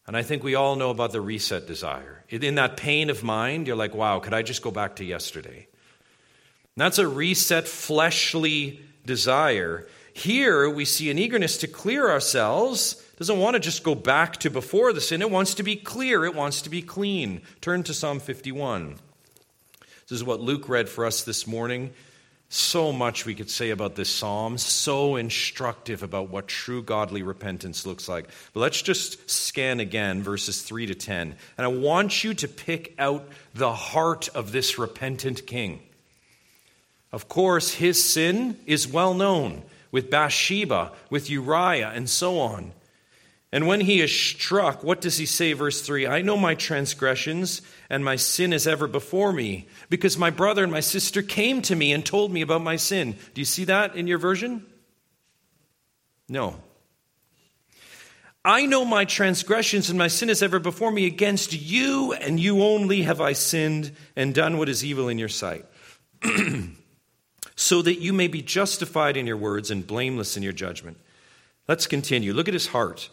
[0.08, 2.24] And I think we all know about the reset desire.
[2.30, 5.68] In that pain of mind, you're like, wow, could I just go back to yesterday?
[5.68, 9.86] And that's a reset fleshly desire.
[10.14, 12.94] Here we see an eagerness to clear ourselves.
[13.14, 15.22] It doesn't want to just go back to before the sin.
[15.22, 16.24] It wants to be clear.
[16.24, 17.42] It wants to be clean.
[17.60, 18.96] Turn to Psalm 51.
[20.08, 21.92] This is what Luke read for us this morning.
[22.56, 27.86] So much we could say about this psalm, so instructive about what true godly repentance
[27.86, 28.30] looks like.
[28.54, 31.36] But let's just scan again verses 3 to 10.
[31.58, 35.82] And I want you to pick out the heart of this repentant king.
[37.12, 42.72] Of course, his sin is well known with Bathsheba, with Uriah, and so on.
[43.52, 46.08] And when he is struck, what does he say, verse 3?
[46.08, 50.72] I know my transgressions, and my sin is ever before me, because my brother and
[50.72, 53.16] my sister came to me and told me about my sin.
[53.34, 54.66] Do you see that in your version?
[56.28, 56.56] No.
[58.44, 61.06] I know my transgressions, and my sin is ever before me.
[61.06, 65.30] Against you, and you only have I sinned and done what is evil in your
[65.30, 65.66] sight.
[67.56, 70.98] so that you may be justified in your words and blameless in your judgment.
[71.68, 72.34] Let's continue.
[72.34, 73.10] Look at his heart.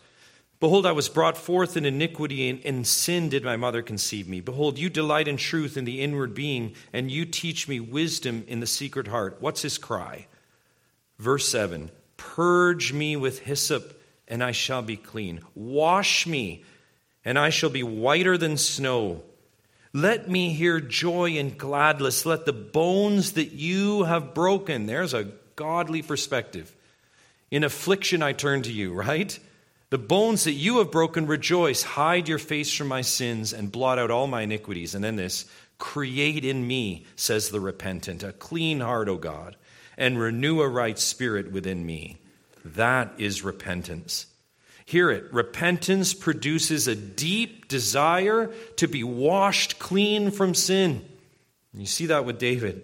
[0.62, 4.40] Behold, I was brought forth in iniquity, and in sin did my mother conceive me.
[4.40, 8.60] Behold, you delight in truth in the inward being, and you teach me wisdom in
[8.60, 9.38] the secret heart.
[9.40, 10.28] What's his cry?
[11.18, 15.40] Verse 7 Purge me with hyssop, and I shall be clean.
[15.56, 16.62] Wash me,
[17.24, 19.24] and I shall be whiter than snow.
[19.92, 22.24] Let me hear joy and gladness.
[22.24, 26.72] Let the bones that you have broken, there's a godly perspective.
[27.50, 29.36] In affliction, I turn to you, right?
[29.92, 31.82] The bones that you have broken rejoice.
[31.82, 34.94] Hide your face from my sins and blot out all my iniquities.
[34.94, 35.44] And then this
[35.76, 39.54] create in me, says the repentant, a clean heart, O God,
[39.98, 42.16] and renew a right spirit within me.
[42.64, 44.28] That is repentance.
[44.86, 45.30] Hear it.
[45.30, 51.04] Repentance produces a deep desire to be washed clean from sin.
[51.74, 52.82] You see that with David.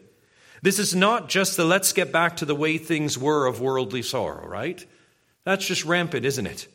[0.60, 4.02] This is not just the let's get back to the way things were of worldly
[4.02, 4.84] sorrow, right?
[5.44, 6.68] That's just rampant, isn't it?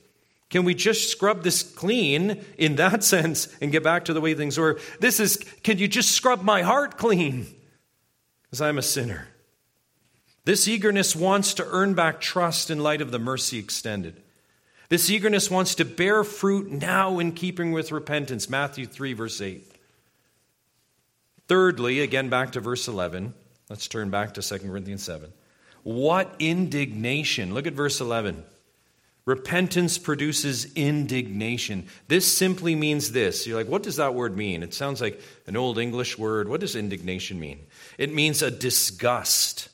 [0.53, 4.35] Can we just scrub this clean in that sense and get back to the way
[4.35, 4.79] things were?
[4.99, 7.47] This is, can you just scrub my heart clean?
[8.43, 9.29] Because I'm a sinner.
[10.45, 14.21] This eagerness wants to earn back trust in light of the mercy extended.
[14.89, 18.47] This eagerness wants to bear fruit now in keeping with repentance.
[18.47, 19.67] Matthew 3, verse 8.
[21.47, 23.33] Thirdly, again back to verse 11.
[23.71, 25.33] Let's turn back to 2 Corinthians 7.
[25.81, 27.55] What indignation.
[27.55, 28.43] Look at verse 11.
[29.25, 31.87] Repentance produces indignation.
[32.09, 33.47] This simply means this.
[33.47, 34.63] You're like, what does that word mean?
[34.63, 36.49] It sounds like an old English word.
[36.49, 37.61] What does indignation mean?
[37.97, 39.69] It means a disgust,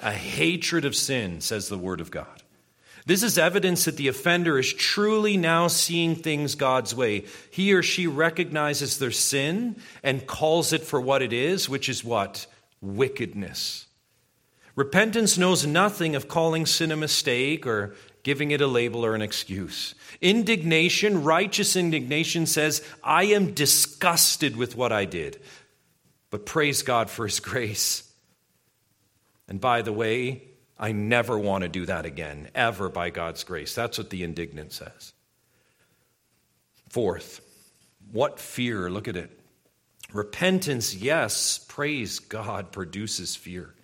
[0.00, 2.42] a hatred of sin, says the Word of God.
[3.06, 7.24] This is evidence that the offender is truly now seeing things God's way.
[7.50, 12.04] He or she recognizes their sin and calls it for what it is, which is
[12.04, 12.46] what?
[12.80, 13.86] Wickedness.
[14.76, 17.94] Repentance knows nothing of calling sin a mistake or
[18.24, 19.94] giving it a label or an excuse.
[20.20, 25.40] Indignation, righteous indignation, says, I am disgusted with what I did.
[26.30, 28.10] But praise God for His grace.
[29.46, 30.42] And by the way,
[30.76, 33.74] I never want to do that again, ever by God's grace.
[33.74, 35.12] That's what the indignant says.
[36.88, 37.40] Fourth,
[38.10, 38.90] what fear?
[38.90, 39.38] Look at it.
[40.12, 43.74] Repentance, yes, praise God, produces fear.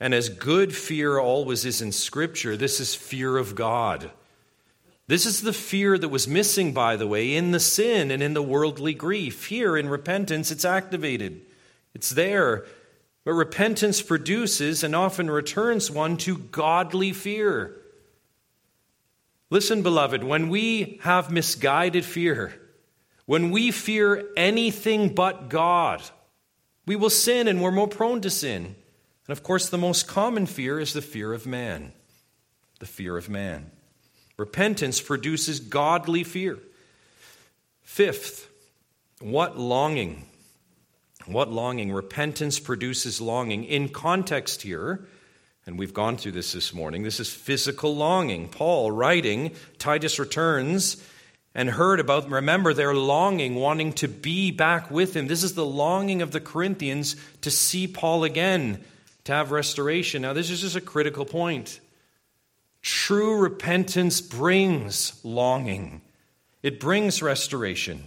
[0.00, 4.10] And as good fear always is in Scripture, this is fear of God.
[5.06, 8.32] This is the fear that was missing, by the way, in the sin and in
[8.32, 9.46] the worldly grief.
[9.46, 11.42] Here in repentance, it's activated,
[11.94, 12.64] it's there.
[13.24, 17.76] But repentance produces and often returns one to godly fear.
[19.50, 22.54] Listen, beloved, when we have misguided fear,
[23.26, 26.02] when we fear anything but God,
[26.86, 28.76] we will sin and we're more prone to sin.
[29.30, 31.92] And of course, the most common fear is the fear of man.
[32.80, 33.70] The fear of man.
[34.36, 36.58] Repentance produces godly fear.
[37.84, 38.50] Fifth,
[39.20, 40.24] what longing?
[41.26, 41.92] What longing?
[41.92, 43.62] Repentance produces longing.
[43.62, 45.06] In context here,
[45.64, 48.48] and we've gone through this this morning, this is physical longing.
[48.48, 50.96] Paul writing, Titus returns
[51.54, 55.28] and heard about, remember, their longing, wanting to be back with him.
[55.28, 58.84] This is the longing of the Corinthians to see Paul again
[59.24, 60.22] to have restoration.
[60.22, 61.80] Now, this is just a critical point.
[62.82, 66.02] True repentance brings longing,
[66.62, 68.04] it brings restoration.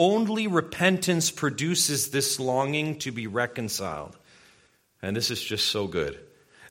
[0.00, 4.16] Only repentance produces this longing to be reconciled.
[5.02, 6.16] And this is just so good.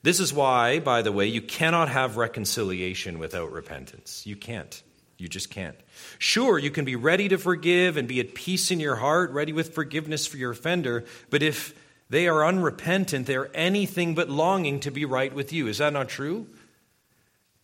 [0.02, 4.26] This is why, by the way, you cannot have reconciliation without repentance.
[4.26, 4.82] You can't.
[5.18, 5.76] You just can't.
[6.18, 9.52] Sure, you can be ready to forgive and be at peace in your heart, ready
[9.52, 11.74] with forgiveness for your offender, but if
[12.10, 13.26] they are unrepentant.
[13.26, 15.66] They are anything but longing to be right with you.
[15.66, 16.46] Is that not true?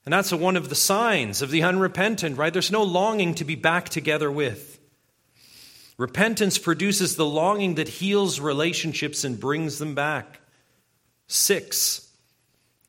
[0.04, 2.52] And that's one of the signs of the unrepentant, right?
[2.52, 4.78] There's no longing to be back together with.
[5.96, 10.40] Repentance produces the longing that heals relationships and brings them back.
[11.26, 12.06] Six,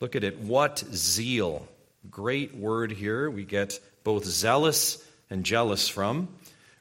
[0.01, 0.39] look at it.
[0.39, 1.67] What zeal.
[2.09, 3.29] Great word here.
[3.29, 6.27] We get both zealous and jealous from.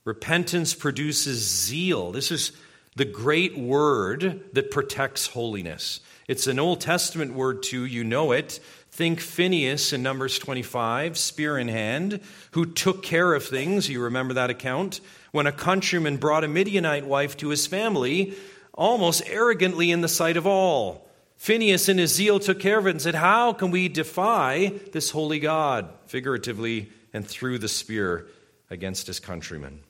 [0.04, 2.10] Repentance produces zeal.
[2.10, 2.52] This is
[2.96, 6.00] the great word that protects holiness.
[6.28, 8.60] It's an Old Testament word too, you know it.
[8.90, 12.20] Think Phineas in Numbers 25, spear in hand,
[12.52, 13.88] who took care of things.
[13.88, 15.00] You remember that account?
[15.32, 18.34] When a countryman brought a Midianite wife to his family,
[18.72, 21.08] almost arrogantly in the sight of all.
[21.36, 25.10] Phineas, in his zeal, took care of it and said, How can we defy this
[25.10, 25.90] holy God?
[26.06, 28.26] Figuratively and threw the spear
[28.70, 29.80] against his countrymen.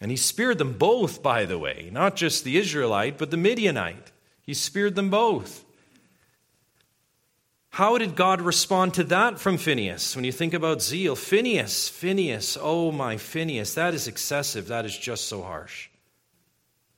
[0.00, 4.12] And he speared them both, by the way, not just the Israelite, but the Midianite.
[4.40, 5.64] He speared them both.
[7.70, 10.16] How did God respond to that from Phineas?
[10.16, 14.68] When you think about zeal, Phineas, Phineas, oh my Phineas, that is excessive.
[14.68, 15.88] That is just so harsh.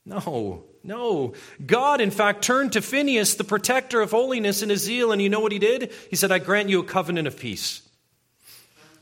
[0.05, 1.33] No, no.
[1.65, 5.29] God, in fact, turned to Phineas, the protector of holiness, in his zeal, and you
[5.29, 5.91] know what he did?
[6.09, 7.81] He said, I grant you a covenant of peace.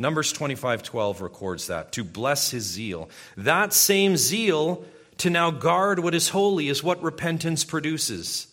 [0.02, 3.08] Numbers 25:12 records that to bless his zeal.
[3.38, 4.84] That same zeal
[5.18, 8.48] to now guard what is holy is what repentance produces.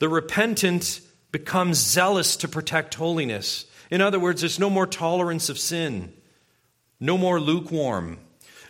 [0.00, 1.00] The repentant
[1.30, 3.66] becomes zealous to protect holiness.
[3.90, 6.12] In other words, there's no more tolerance of sin,
[6.98, 8.18] no more lukewarm.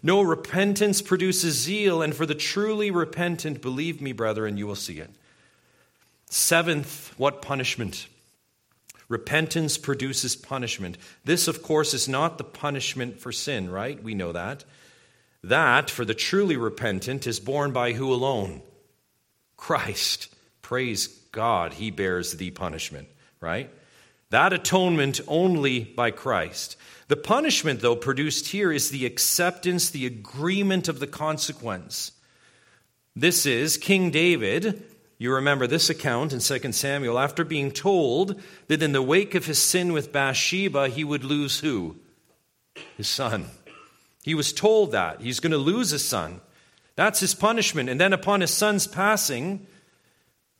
[0.02, 4.98] No, repentance produces zeal, and for the truly repentant, believe me, brethren, you will see
[4.98, 5.10] it.
[6.28, 8.06] Seventh, what punishment?
[9.08, 10.98] Repentance produces punishment.
[11.24, 14.02] This, of course, is not the punishment for sin, right?
[14.02, 14.64] We know that.
[15.44, 18.62] That, for the truly repentant, is borne by who alone?
[19.56, 20.34] Christ.
[20.60, 23.08] Praise God, He bears the punishment,
[23.40, 23.70] right?
[24.30, 26.76] That atonement only by Christ.
[27.06, 32.10] The punishment, though, produced here is the acceptance, the agreement of the consequence.
[33.14, 34.82] This is King David
[35.18, 39.46] You remember this account in 2 Samuel after being told that in the wake of
[39.46, 41.96] his sin with Bathsheba, he would lose who?
[42.96, 43.46] His son.
[44.22, 45.22] He was told that.
[45.22, 46.40] He's going to lose his son.
[46.96, 47.88] That's his punishment.
[47.88, 49.66] And then upon his son's passing,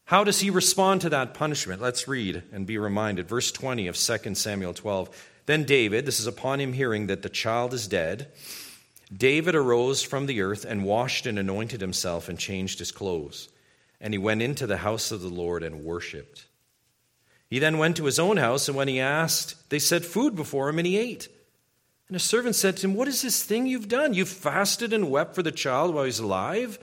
[0.05, 1.83] how does he respond to that punishment?
[1.83, 3.29] Let's read and be reminded.
[3.29, 5.33] Verse 20 of 2 Samuel 12.
[5.47, 8.29] Then David, this is upon him hearing that the child is dead,
[9.15, 13.49] David arose from the earth and washed and anointed himself and changed his clothes.
[14.01, 16.47] And he went into the house of the Lord and worshipped.
[17.49, 20.69] He then went to his own house, and when he asked, they set food before
[20.69, 21.29] him, and he ate.
[22.09, 24.15] And a servant said to him, What is this thing you've done?
[24.15, 26.79] You've fasted and wept for the child while he's alive.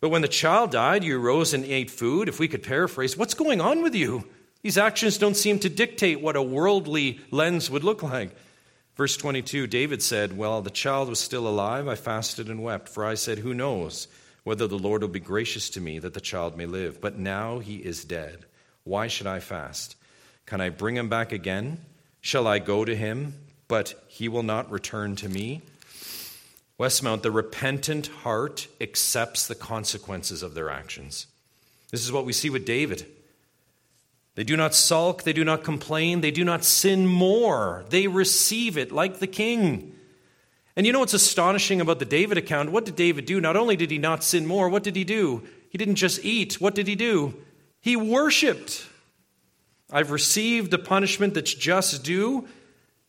[0.00, 2.28] But when the child died, you arose and ate food.
[2.28, 4.26] If we could paraphrase, what's going on with you?
[4.62, 8.34] These actions don't seem to dictate what a worldly lens would look like.
[8.94, 11.88] Verse 22 David said, Well, the child was still alive.
[11.88, 14.08] I fasted and wept, for I said, Who knows
[14.44, 17.00] whether the Lord will be gracious to me that the child may live?
[17.00, 18.44] But now he is dead.
[18.84, 19.96] Why should I fast?
[20.46, 21.84] Can I bring him back again?
[22.20, 23.34] Shall I go to him,
[23.68, 25.62] but he will not return to me?
[26.78, 31.26] Westmount, the repentant heart accepts the consequences of their actions.
[31.90, 33.06] This is what we see with David.
[34.34, 37.84] They do not sulk, they do not complain, they do not sin more.
[37.90, 39.91] They receive it like the king.
[40.76, 42.72] And you know what's astonishing about the David account?
[42.72, 43.40] What did David do?
[43.40, 45.42] Not only did he not sin more, what did he do?
[45.70, 46.60] He didn't just eat.
[46.60, 47.34] What did he do?
[47.80, 48.86] He worshiped.
[49.90, 52.48] I've received the punishment that's just due.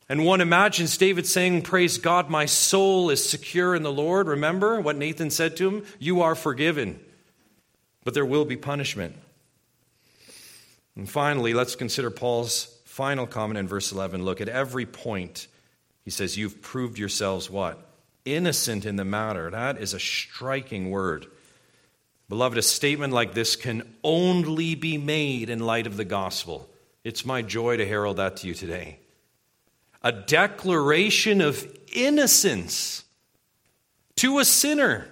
[0.10, 4.28] And one imagines David saying, Praise God, my soul is secure in the Lord.
[4.28, 5.86] Remember what Nathan said to him?
[6.00, 7.00] You are forgiven,
[8.04, 9.16] but there will be punishment.
[10.96, 14.24] And finally, let's consider Paul's final comment in verse 11.
[14.24, 15.48] Look, at every point,
[16.04, 17.80] he says, You've proved yourselves what?
[18.26, 19.50] Innocent in the matter.
[19.50, 21.28] That is a striking word.
[22.30, 26.70] Beloved, a statement like this can only be made in light of the gospel.
[27.04, 29.00] It's my joy to herald that to you today.
[30.02, 33.04] A declaration of innocence
[34.16, 35.08] to a sinner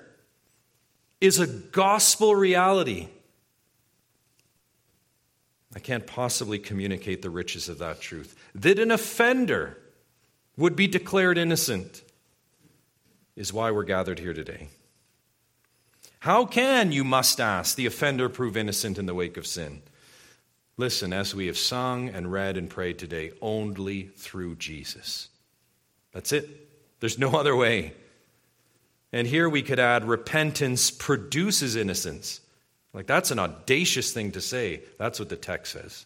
[1.20, 3.08] is a gospel reality.
[5.76, 8.36] I can't possibly communicate the riches of that truth.
[8.56, 9.78] That an offender
[10.62, 12.04] would be declared innocent
[13.36, 14.70] is why we're gathered here today.
[16.20, 19.82] How can, you must ask, the offender prove innocent in the wake of sin?
[20.78, 25.30] Listen, as we have sung and read and prayed today, only through Jesus.
[26.12, 26.48] That's it.
[27.00, 27.94] There's no other way.
[29.12, 32.40] And here we could add repentance produces innocence.
[32.94, 34.84] Like, that's an audacious thing to say.
[34.98, 36.06] That's what the text says.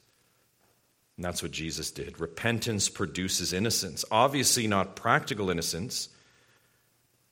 [1.18, 2.20] And that's what Jesus did.
[2.20, 4.04] Repentance produces innocence.
[4.12, 6.10] Obviously, not practical innocence.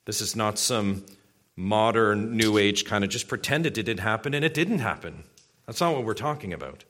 [0.06, 1.04] This is not some
[1.56, 5.24] modern, new age kind of just pretend it didn't happen and it didn't happen.
[5.66, 6.84] That's not what we're talking about.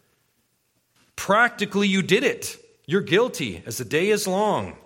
[1.16, 2.56] Practically, you did it.
[2.86, 4.76] You're guilty as the day is long.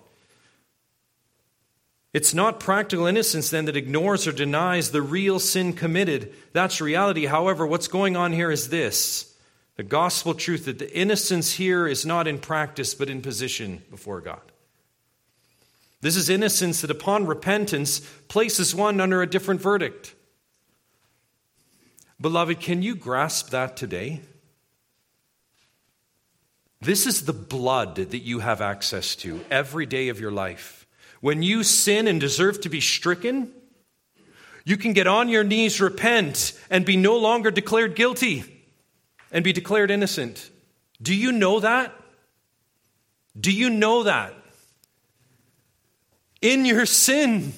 [2.11, 6.33] It's not practical innocence then that ignores or denies the real sin committed.
[6.53, 7.25] That's reality.
[7.25, 9.28] However, what's going on here is this
[9.79, 14.19] the gospel truth that the innocence here is not in practice but in position before
[14.19, 14.41] God.
[16.01, 20.15] This is innocence that upon repentance places one under a different verdict.
[22.19, 24.19] Beloved, can you grasp that today?
[26.81, 30.85] This is the blood that you have access to every day of your life.
[31.21, 33.49] When you sin and deserve to be stricken,
[34.65, 38.57] you can get on your knees, repent, and be no longer declared guilty
[39.31, 40.49] and be declared innocent.
[41.01, 41.93] Do you know that?
[43.39, 44.33] Do you know that?
[46.41, 47.53] In your sin,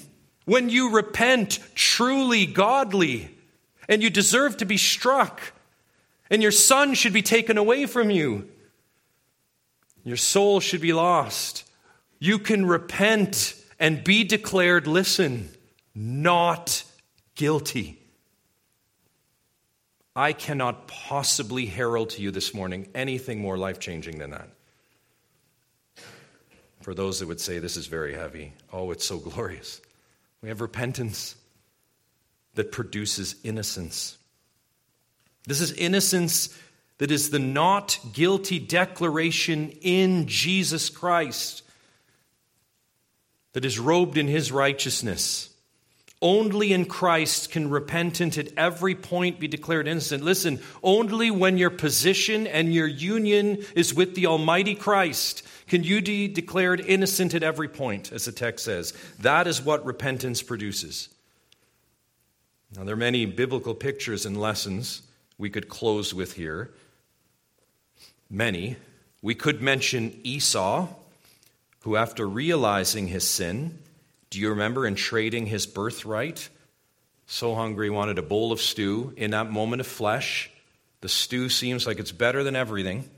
[0.45, 3.37] when you repent truly godly,
[3.87, 5.41] and you deserve to be struck,
[6.29, 8.47] and your son should be taken away from you,
[10.03, 11.69] your soul should be lost.
[12.19, 15.49] You can repent and be declared, listen,
[15.93, 16.83] not
[17.35, 18.00] guilty.
[20.15, 24.49] I cannot possibly herald to you this morning anything more life changing than that.
[26.81, 29.81] For those that would say this is very heavy, oh, it's so glorious.
[30.41, 31.35] We have repentance
[32.55, 34.17] that produces innocence.
[35.47, 36.57] This is innocence
[36.97, 41.63] that is the not guilty declaration in Jesus Christ
[43.53, 45.50] that is robed in his righteousness.
[46.21, 50.23] Only in Christ can repentant at every point be declared innocent.
[50.23, 56.01] Listen, only when your position and your union is with the Almighty Christ can you
[56.01, 58.93] be declared innocent at every point, as the text says.
[59.19, 61.07] That is what repentance produces.
[62.75, 65.01] Now, there are many biblical pictures and lessons
[65.37, 66.71] we could close with here.
[68.29, 68.75] Many.
[69.21, 70.89] We could mention Esau,
[71.81, 73.79] who, after realizing his sin,
[74.31, 76.49] do you remember in trading his birthright?
[77.27, 79.13] So hungry, wanted a bowl of stew.
[79.17, 80.49] In that moment of flesh,
[81.01, 83.09] the stew seems like it's better than everything.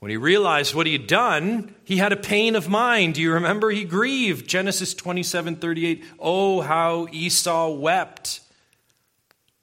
[0.00, 3.14] When he realized what he had done, he had a pain of mind.
[3.14, 3.70] Do you remember?
[3.70, 4.48] He grieved.
[4.48, 6.04] Genesis 27 38.
[6.18, 8.40] Oh, how Esau wept.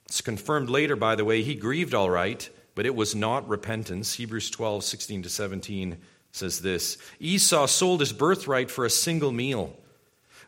[0.06, 1.44] It's confirmed later, by the way.
[1.44, 4.14] He grieved all right, but it was not repentance.
[4.14, 5.98] Hebrews 12 16 to 17
[6.32, 9.78] says this Esau sold his birthright for a single meal.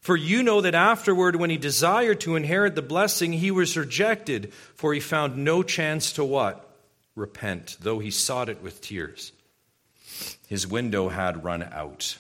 [0.06, 4.54] For you know that afterward, when he desired to inherit the blessing, he was rejected,
[4.76, 6.70] for he found no chance to what?
[7.16, 9.32] Repent, though he sought it with tears.
[10.48, 12.20] His window had run out.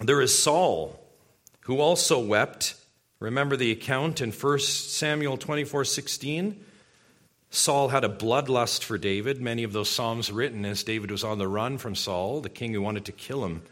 [0.00, 1.02] There is Saul,
[1.60, 2.74] who also wept.
[3.18, 6.62] Remember the account in 1 Samuel 24 16?
[7.48, 9.40] Saul had a bloodlust for David.
[9.40, 12.74] Many of those Psalms written as David was on the run from Saul, the king
[12.74, 13.62] who wanted to kill him.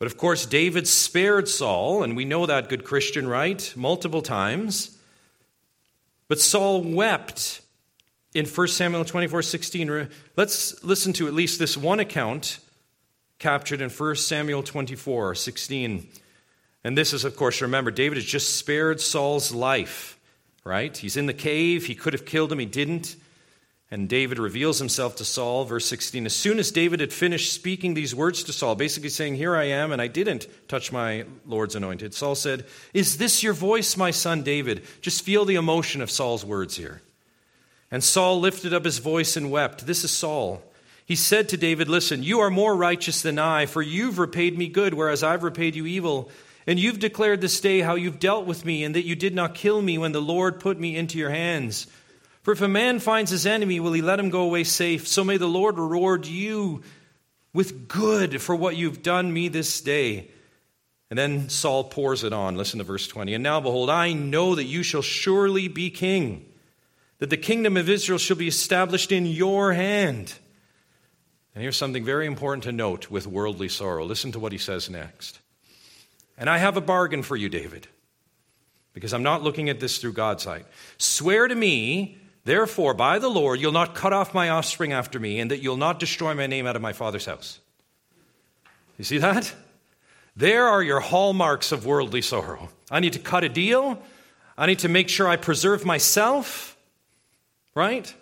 [0.00, 3.72] But of course, David spared Saul, and we know that, good Christian, right?
[3.76, 4.96] Multiple times.
[6.26, 7.60] But Saul wept
[8.32, 10.08] in 1 Samuel 24 16.
[10.36, 12.60] Let's listen to at least this one account
[13.38, 16.08] captured in 1 Samuel 24 16.
[16.82, 20.18] And this is, of course, remember, David has just spared Saul's life,
[20.64, 20.96] right?
[20.96, 21.84] He's in the cave.
[21.84, 23.16] He could have killed him, he didn't.
[23.92, 26.24] And David reveals himself to Saul, verse 16.
[26.24, 29.64] As soon as David had finished speaking these words to Saul, basically saying, Here I
[29.64, 34.12] am, and I didn't touch my Lord's anointed, Saul said, Is this your voice, my
[34.12, 34.84] son David?
[35.00, 37.02] Just feel the emotion of Saul's words here.
[37.90, 39.86] And Saul lifted up his voice and wept.
[39.86, 40.62] This is Saul.
[41.04, 44.68] He said to David, Listen, you are more righteous than I, for you've repaid me
[44.68, 46.30] good, whereas I've repaid you evil.
[46.68, 49.56] And you've declared this day how you've dealt with me, and that you did not
[49.56, 51.88] kill me when the Lord put me into your hands.
[52.42, 55.06] For if a man finds his enemy, will he let him go away safe?
[55.06, 56.82] So may the Lord reward you
[57.52, 60.30] with good for what you've done me this day.
[61.10, 62.56] And then Saul pours it on.
[62.56, 63.34] Listen to verse 20.
[63.34, 66.46] And now, behold, I know that you shall surely be king,
[67.18, 70.32] that the kingdom of Israel shall be established in your hand.
[71.54, 74.04] And here's something very important to note with worldly sorrow.
[74.04, 75.40] Listen to what he says next.
[76.38, 77.88] And I have a bargain for you, David,
[78.94, 80.64] because I'm not looking at this through God's sight.
[80.96, 85.40] Swear to me Therefore, by the Lord, you'll not cut off my offspring after me,
[85.40, 87.60] and that you'll not destroy my name out of my father's house.
[88.96, 89.54] You see that?
[90.36, 92.70] There are your hallmarks of worldly sorrow.
[92.90, 94.02] I need to cut a deal.
[94.56, 96.76] I need to make sure I preserve myself.
[97.74, 98.12] Right?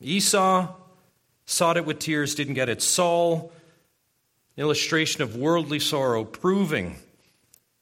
[0.00, 0.68] Esau
[1.46, 2.82] sought it with tears, didn't get it.
[2.82, 3.52] Saul,
[4.56, 6.96] illustration of worldly sorrow, proving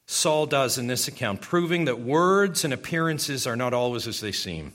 [0.05, 4.31] Saul does in this account, proving that words and appearances are not always as they
[4.31, 4.73] seem.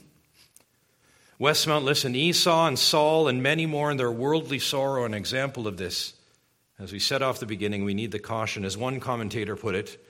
[1.39, 5.77] Westmount, listen, Esau and Saul and many more in their worldly sorrow an example of
[5.77, 6.13] this.
[6.79, 8.65] As we said off the beginning, we need the caution.
[8.65, 10.03] As one commentator put it,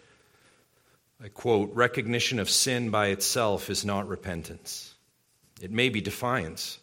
[1.24, 4.93] I quote, recognition of sin by itself is not repentance.
[5.61, 6.80] It may be defiance.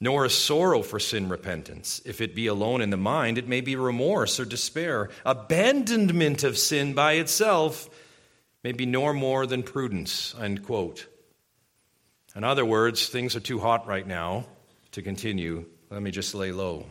[0.00, 2.00] Nor is sorrow for sin repentance.
[2.04, 5.10] If it be alone in the mind, it may be remorse or despair.
[5.24, 7.88] Abandonment of sin by itself
[8.62, 10.34] may be no more than prudence.
[10.40, 11.08] End quote.
[12.34, 14.46] In other words, things are too hot right now
[14.92, 15.66] to continue.
[15.90, 16.86] Let me just lay low.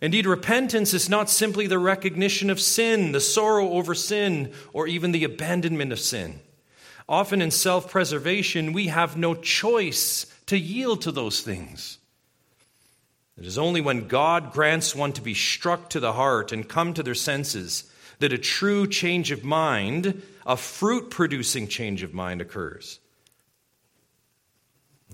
[0.00, 5.12] Indeed, repentance is not simply the recognition of sin, the sorrow over sin, or even
[5.12, 6.40] the abandonment of sin.
[7.08, 11.98] Often in self preservation, we have no choice to yield to those things.
[13.38, 16.94] It is only when God grants one to be struck to the heart and come
[16.94, 17.84] to their senses
[18.18, 22.98] that a true change of mind, a fruit producing change of mind, occurs.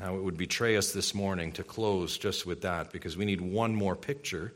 [0.02, 3.40] Now, it would betray us this morning to close just with that because we need
[3.40, 4.52] one more picture.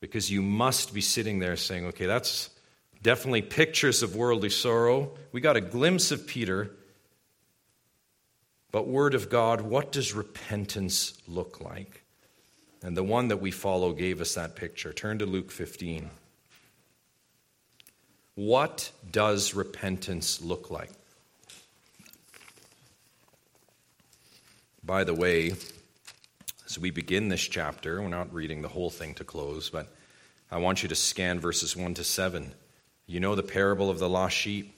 [0.00, 2.50] Because you must be sitting there saying, okay, that's
[3.04, 5.12] definitely pictures of worldly sorrow.
[5.30, 6.72] We got a glimpse of Peter.
[8.72, 12.02] But, Word of God, what does repentance look like?
[12.82, 14.92] And the one that we follow gave us that picture.
[14.92, 16.10] Turn to Luke 15.
[18.34, 20.90] What does repentance look like?
[24.82, 25.52] By the way,
[26.66, 29.88] as we begin this chapter, we're not reading the whole thing to close, but
[30.50, 32.54] I want you to scan verses 1 to 7.
[33.06, 34.74] You know the parable of the lost sheep.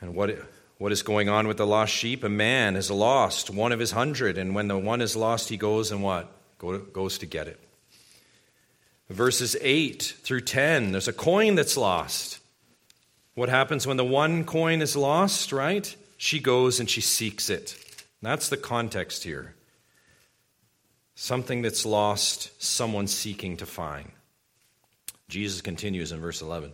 [0.00, 0.36] And what,
[0.78, 2.24] what is going on with the lost sheep?
[2.24, 5.56] A man has lost, one of his hundred, and when the one is lost, he
[5.56, 6.32] goes and what?
[6.58, 7.60] Go, goes to get it.
[9.10, 12.38] Verses 8 through 10, there's a coin that's lost.
[13.34, 15.94] What happens when the one coin is lost, right?
[16.16, 17.83] She goes and she seeks it.
[18.24, 19.54] That's the context here.
[21.14, 24.10] Something that's lost, someone seeking to find.
[25.28, 26.72] Jesus continues in verse 11.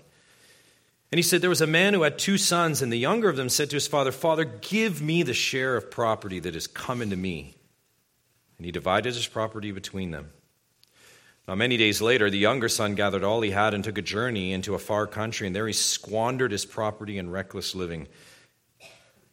[1.12, 3.36] And he said, There was a man who had two sons, and the younger of
[3.36, 7.10] them said to his father, Father, give me the share of property that is coming
[7.10, 7.54] to me.
[8.56, 10.30] And he divided his property between them.
[11.48, 14.52] Now, many days later, the younger son gathered all he had and took a journey
[14.52, 18.06] into a far country, and there he squandered his property in reckless living.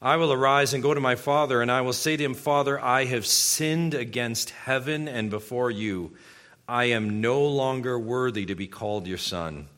[0.00, 2.80] I will arise and go to my father, and I will say to him, Father,
[2.80, 6.12] I have sinned against heaven and before you.
[6.68, 9.68] I am no longer worthy to be called your son.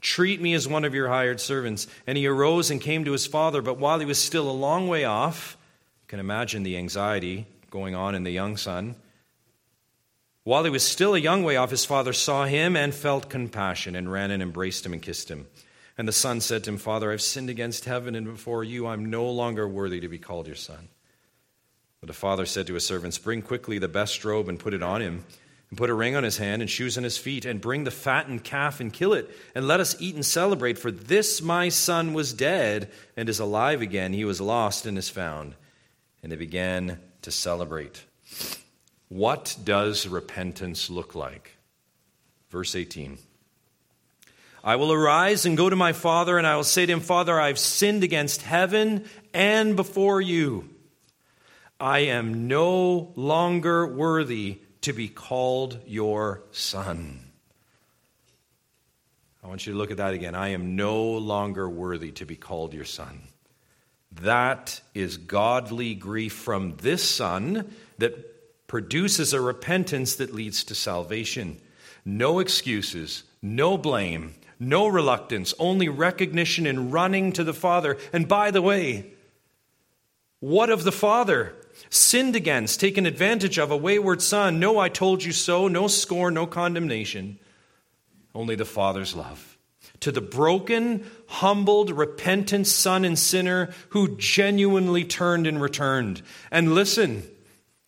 [0.00, 1.88] Treat me as one of your hired servants.
[2.06, 4.86] And he arose and came to his father, but while he was still a long
[4.86, 5.56] way off,
[6.02, 8.94] you can imagine the anxiety going on in the young son.
[10.44, 13.96] While he was still a young way off, his father saw him and felt compassion
[13.96, 15.48] and ran and embraced him and kissed him.
[15.98, 18.86] And the son said to him, Father, I've sinned against heaven and before you.
[18.86, 20.88] I'm no longer worthy to be called your son.
[22.00, 24.82] But the father said to his servants, Bring quickly the best robe and put it
[24.82, 25.24] on him,
[25.70, 27.90] and put a ring on his hand and shoes on his feet, and bring the
[27.90, 30.78] fattened calf and kill it, and let us eat and celebrate.
[30.78, 34.12] For this my son was dead and is alive again.
[34.12, 35.54] He was lost and is found.
[36.22, 38.04] And they began to celebrate.
[39.08, 41.56] What does repentance look like?
[42.50, 43.18] Verse 18.
[44.66, 47.40] I will arise and go to my father, and I will say to him, Father,
[47.40, 50.68] I've sinned against heaven and before you.
[51.78, 57.30] I am no longer worthy to be called your son.
[59.44, 60.34] I want you to look at that again.
[60.34, 63.20] I am no longer worthy to be called your son.
[64.20, 71.60] That is godly grief from this son that produces a repentance that leads to salvation.
[72.04, 77.96] No excuses, no blame, no reluctance, only recognition and running to the Father.
[78.12, 79.12] And by the way,
[80.40, 81.54] what of the Father?
[81.90, 84.58] Sinned against, taken advantage of, a wayward son.
[84.58, 85.68] No, I told you so.
[85.68, 87.38] No scorn, no condemnation.
[88.34, 89.58] Only the Father's love.
[90.00, 96.22] To the broken, humbled, repentant son and sinner who genuinely turned and returned.
[96.50, 97.22] And listen,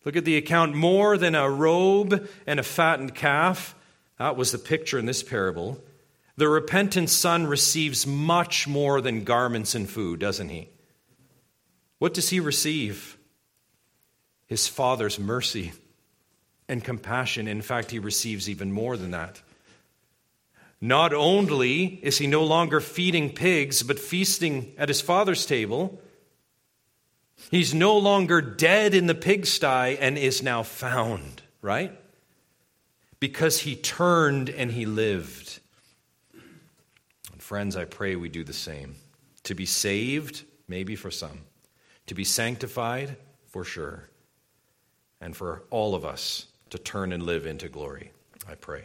[0.05, 3.75] Look at the account more than a robe and a fattened calf.
[4.17, 5.83] That was the picture in this parable.
[6.39, 10.69] The repentant son receives much more than garments and food, doesn't he?
[11.97, 13.17] What does he receive?
[14.47, 15.73] His father's mercy
[16.69, 17.49] and compassion.
[17.49, 19.41] In fact, he receives even more than that.
[20.79, 26.01] Not only is he no longer feeding pigs, but feasting at his father's table.
[27.51, 31.99] He's no longer dead in the pigsty and is now found, right?
[33.19, 35.58] Because he turned and he lived.
[37.49, 38.93] Friends, I pray we do the same.
[39.45, 41.39] To be saved, maybe for some.
[42.05, 44.03] To be sanctified, for sure.
[45.19, 48.11] And for all of us to turn and live into glory,
[48.47, 48.83] I pray.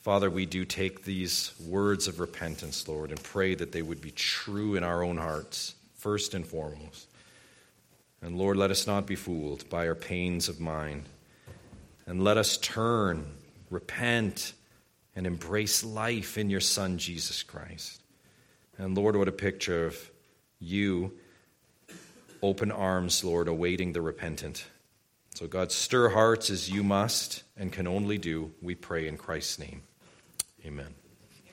[0.00, 4.12] Father, we do take these words of repentance, Lord, and pray that they would be
[4.12, 7.08] true in our own hearts, first and foremost.
[8.22, 11.02] And Lord, let us not be fooled by our pains of mind.
[12.06, 13.26] And let us turn,
[13.68, 14.54] repent,
[15.20, 18.02] and embrace life in your Son, Jesus Christ.
[18.78, 20.10] And Lord, what a picture of
[20.58, 21.12] you,
[22.40, 24.64] open arms, Lord, awaiting the repentant.
[25.34, 29.58] So, God, stir hearts as you must and can only do, we pray in Christ's
[29.58, 29.82] name.
[30.64, 30.94] Amen.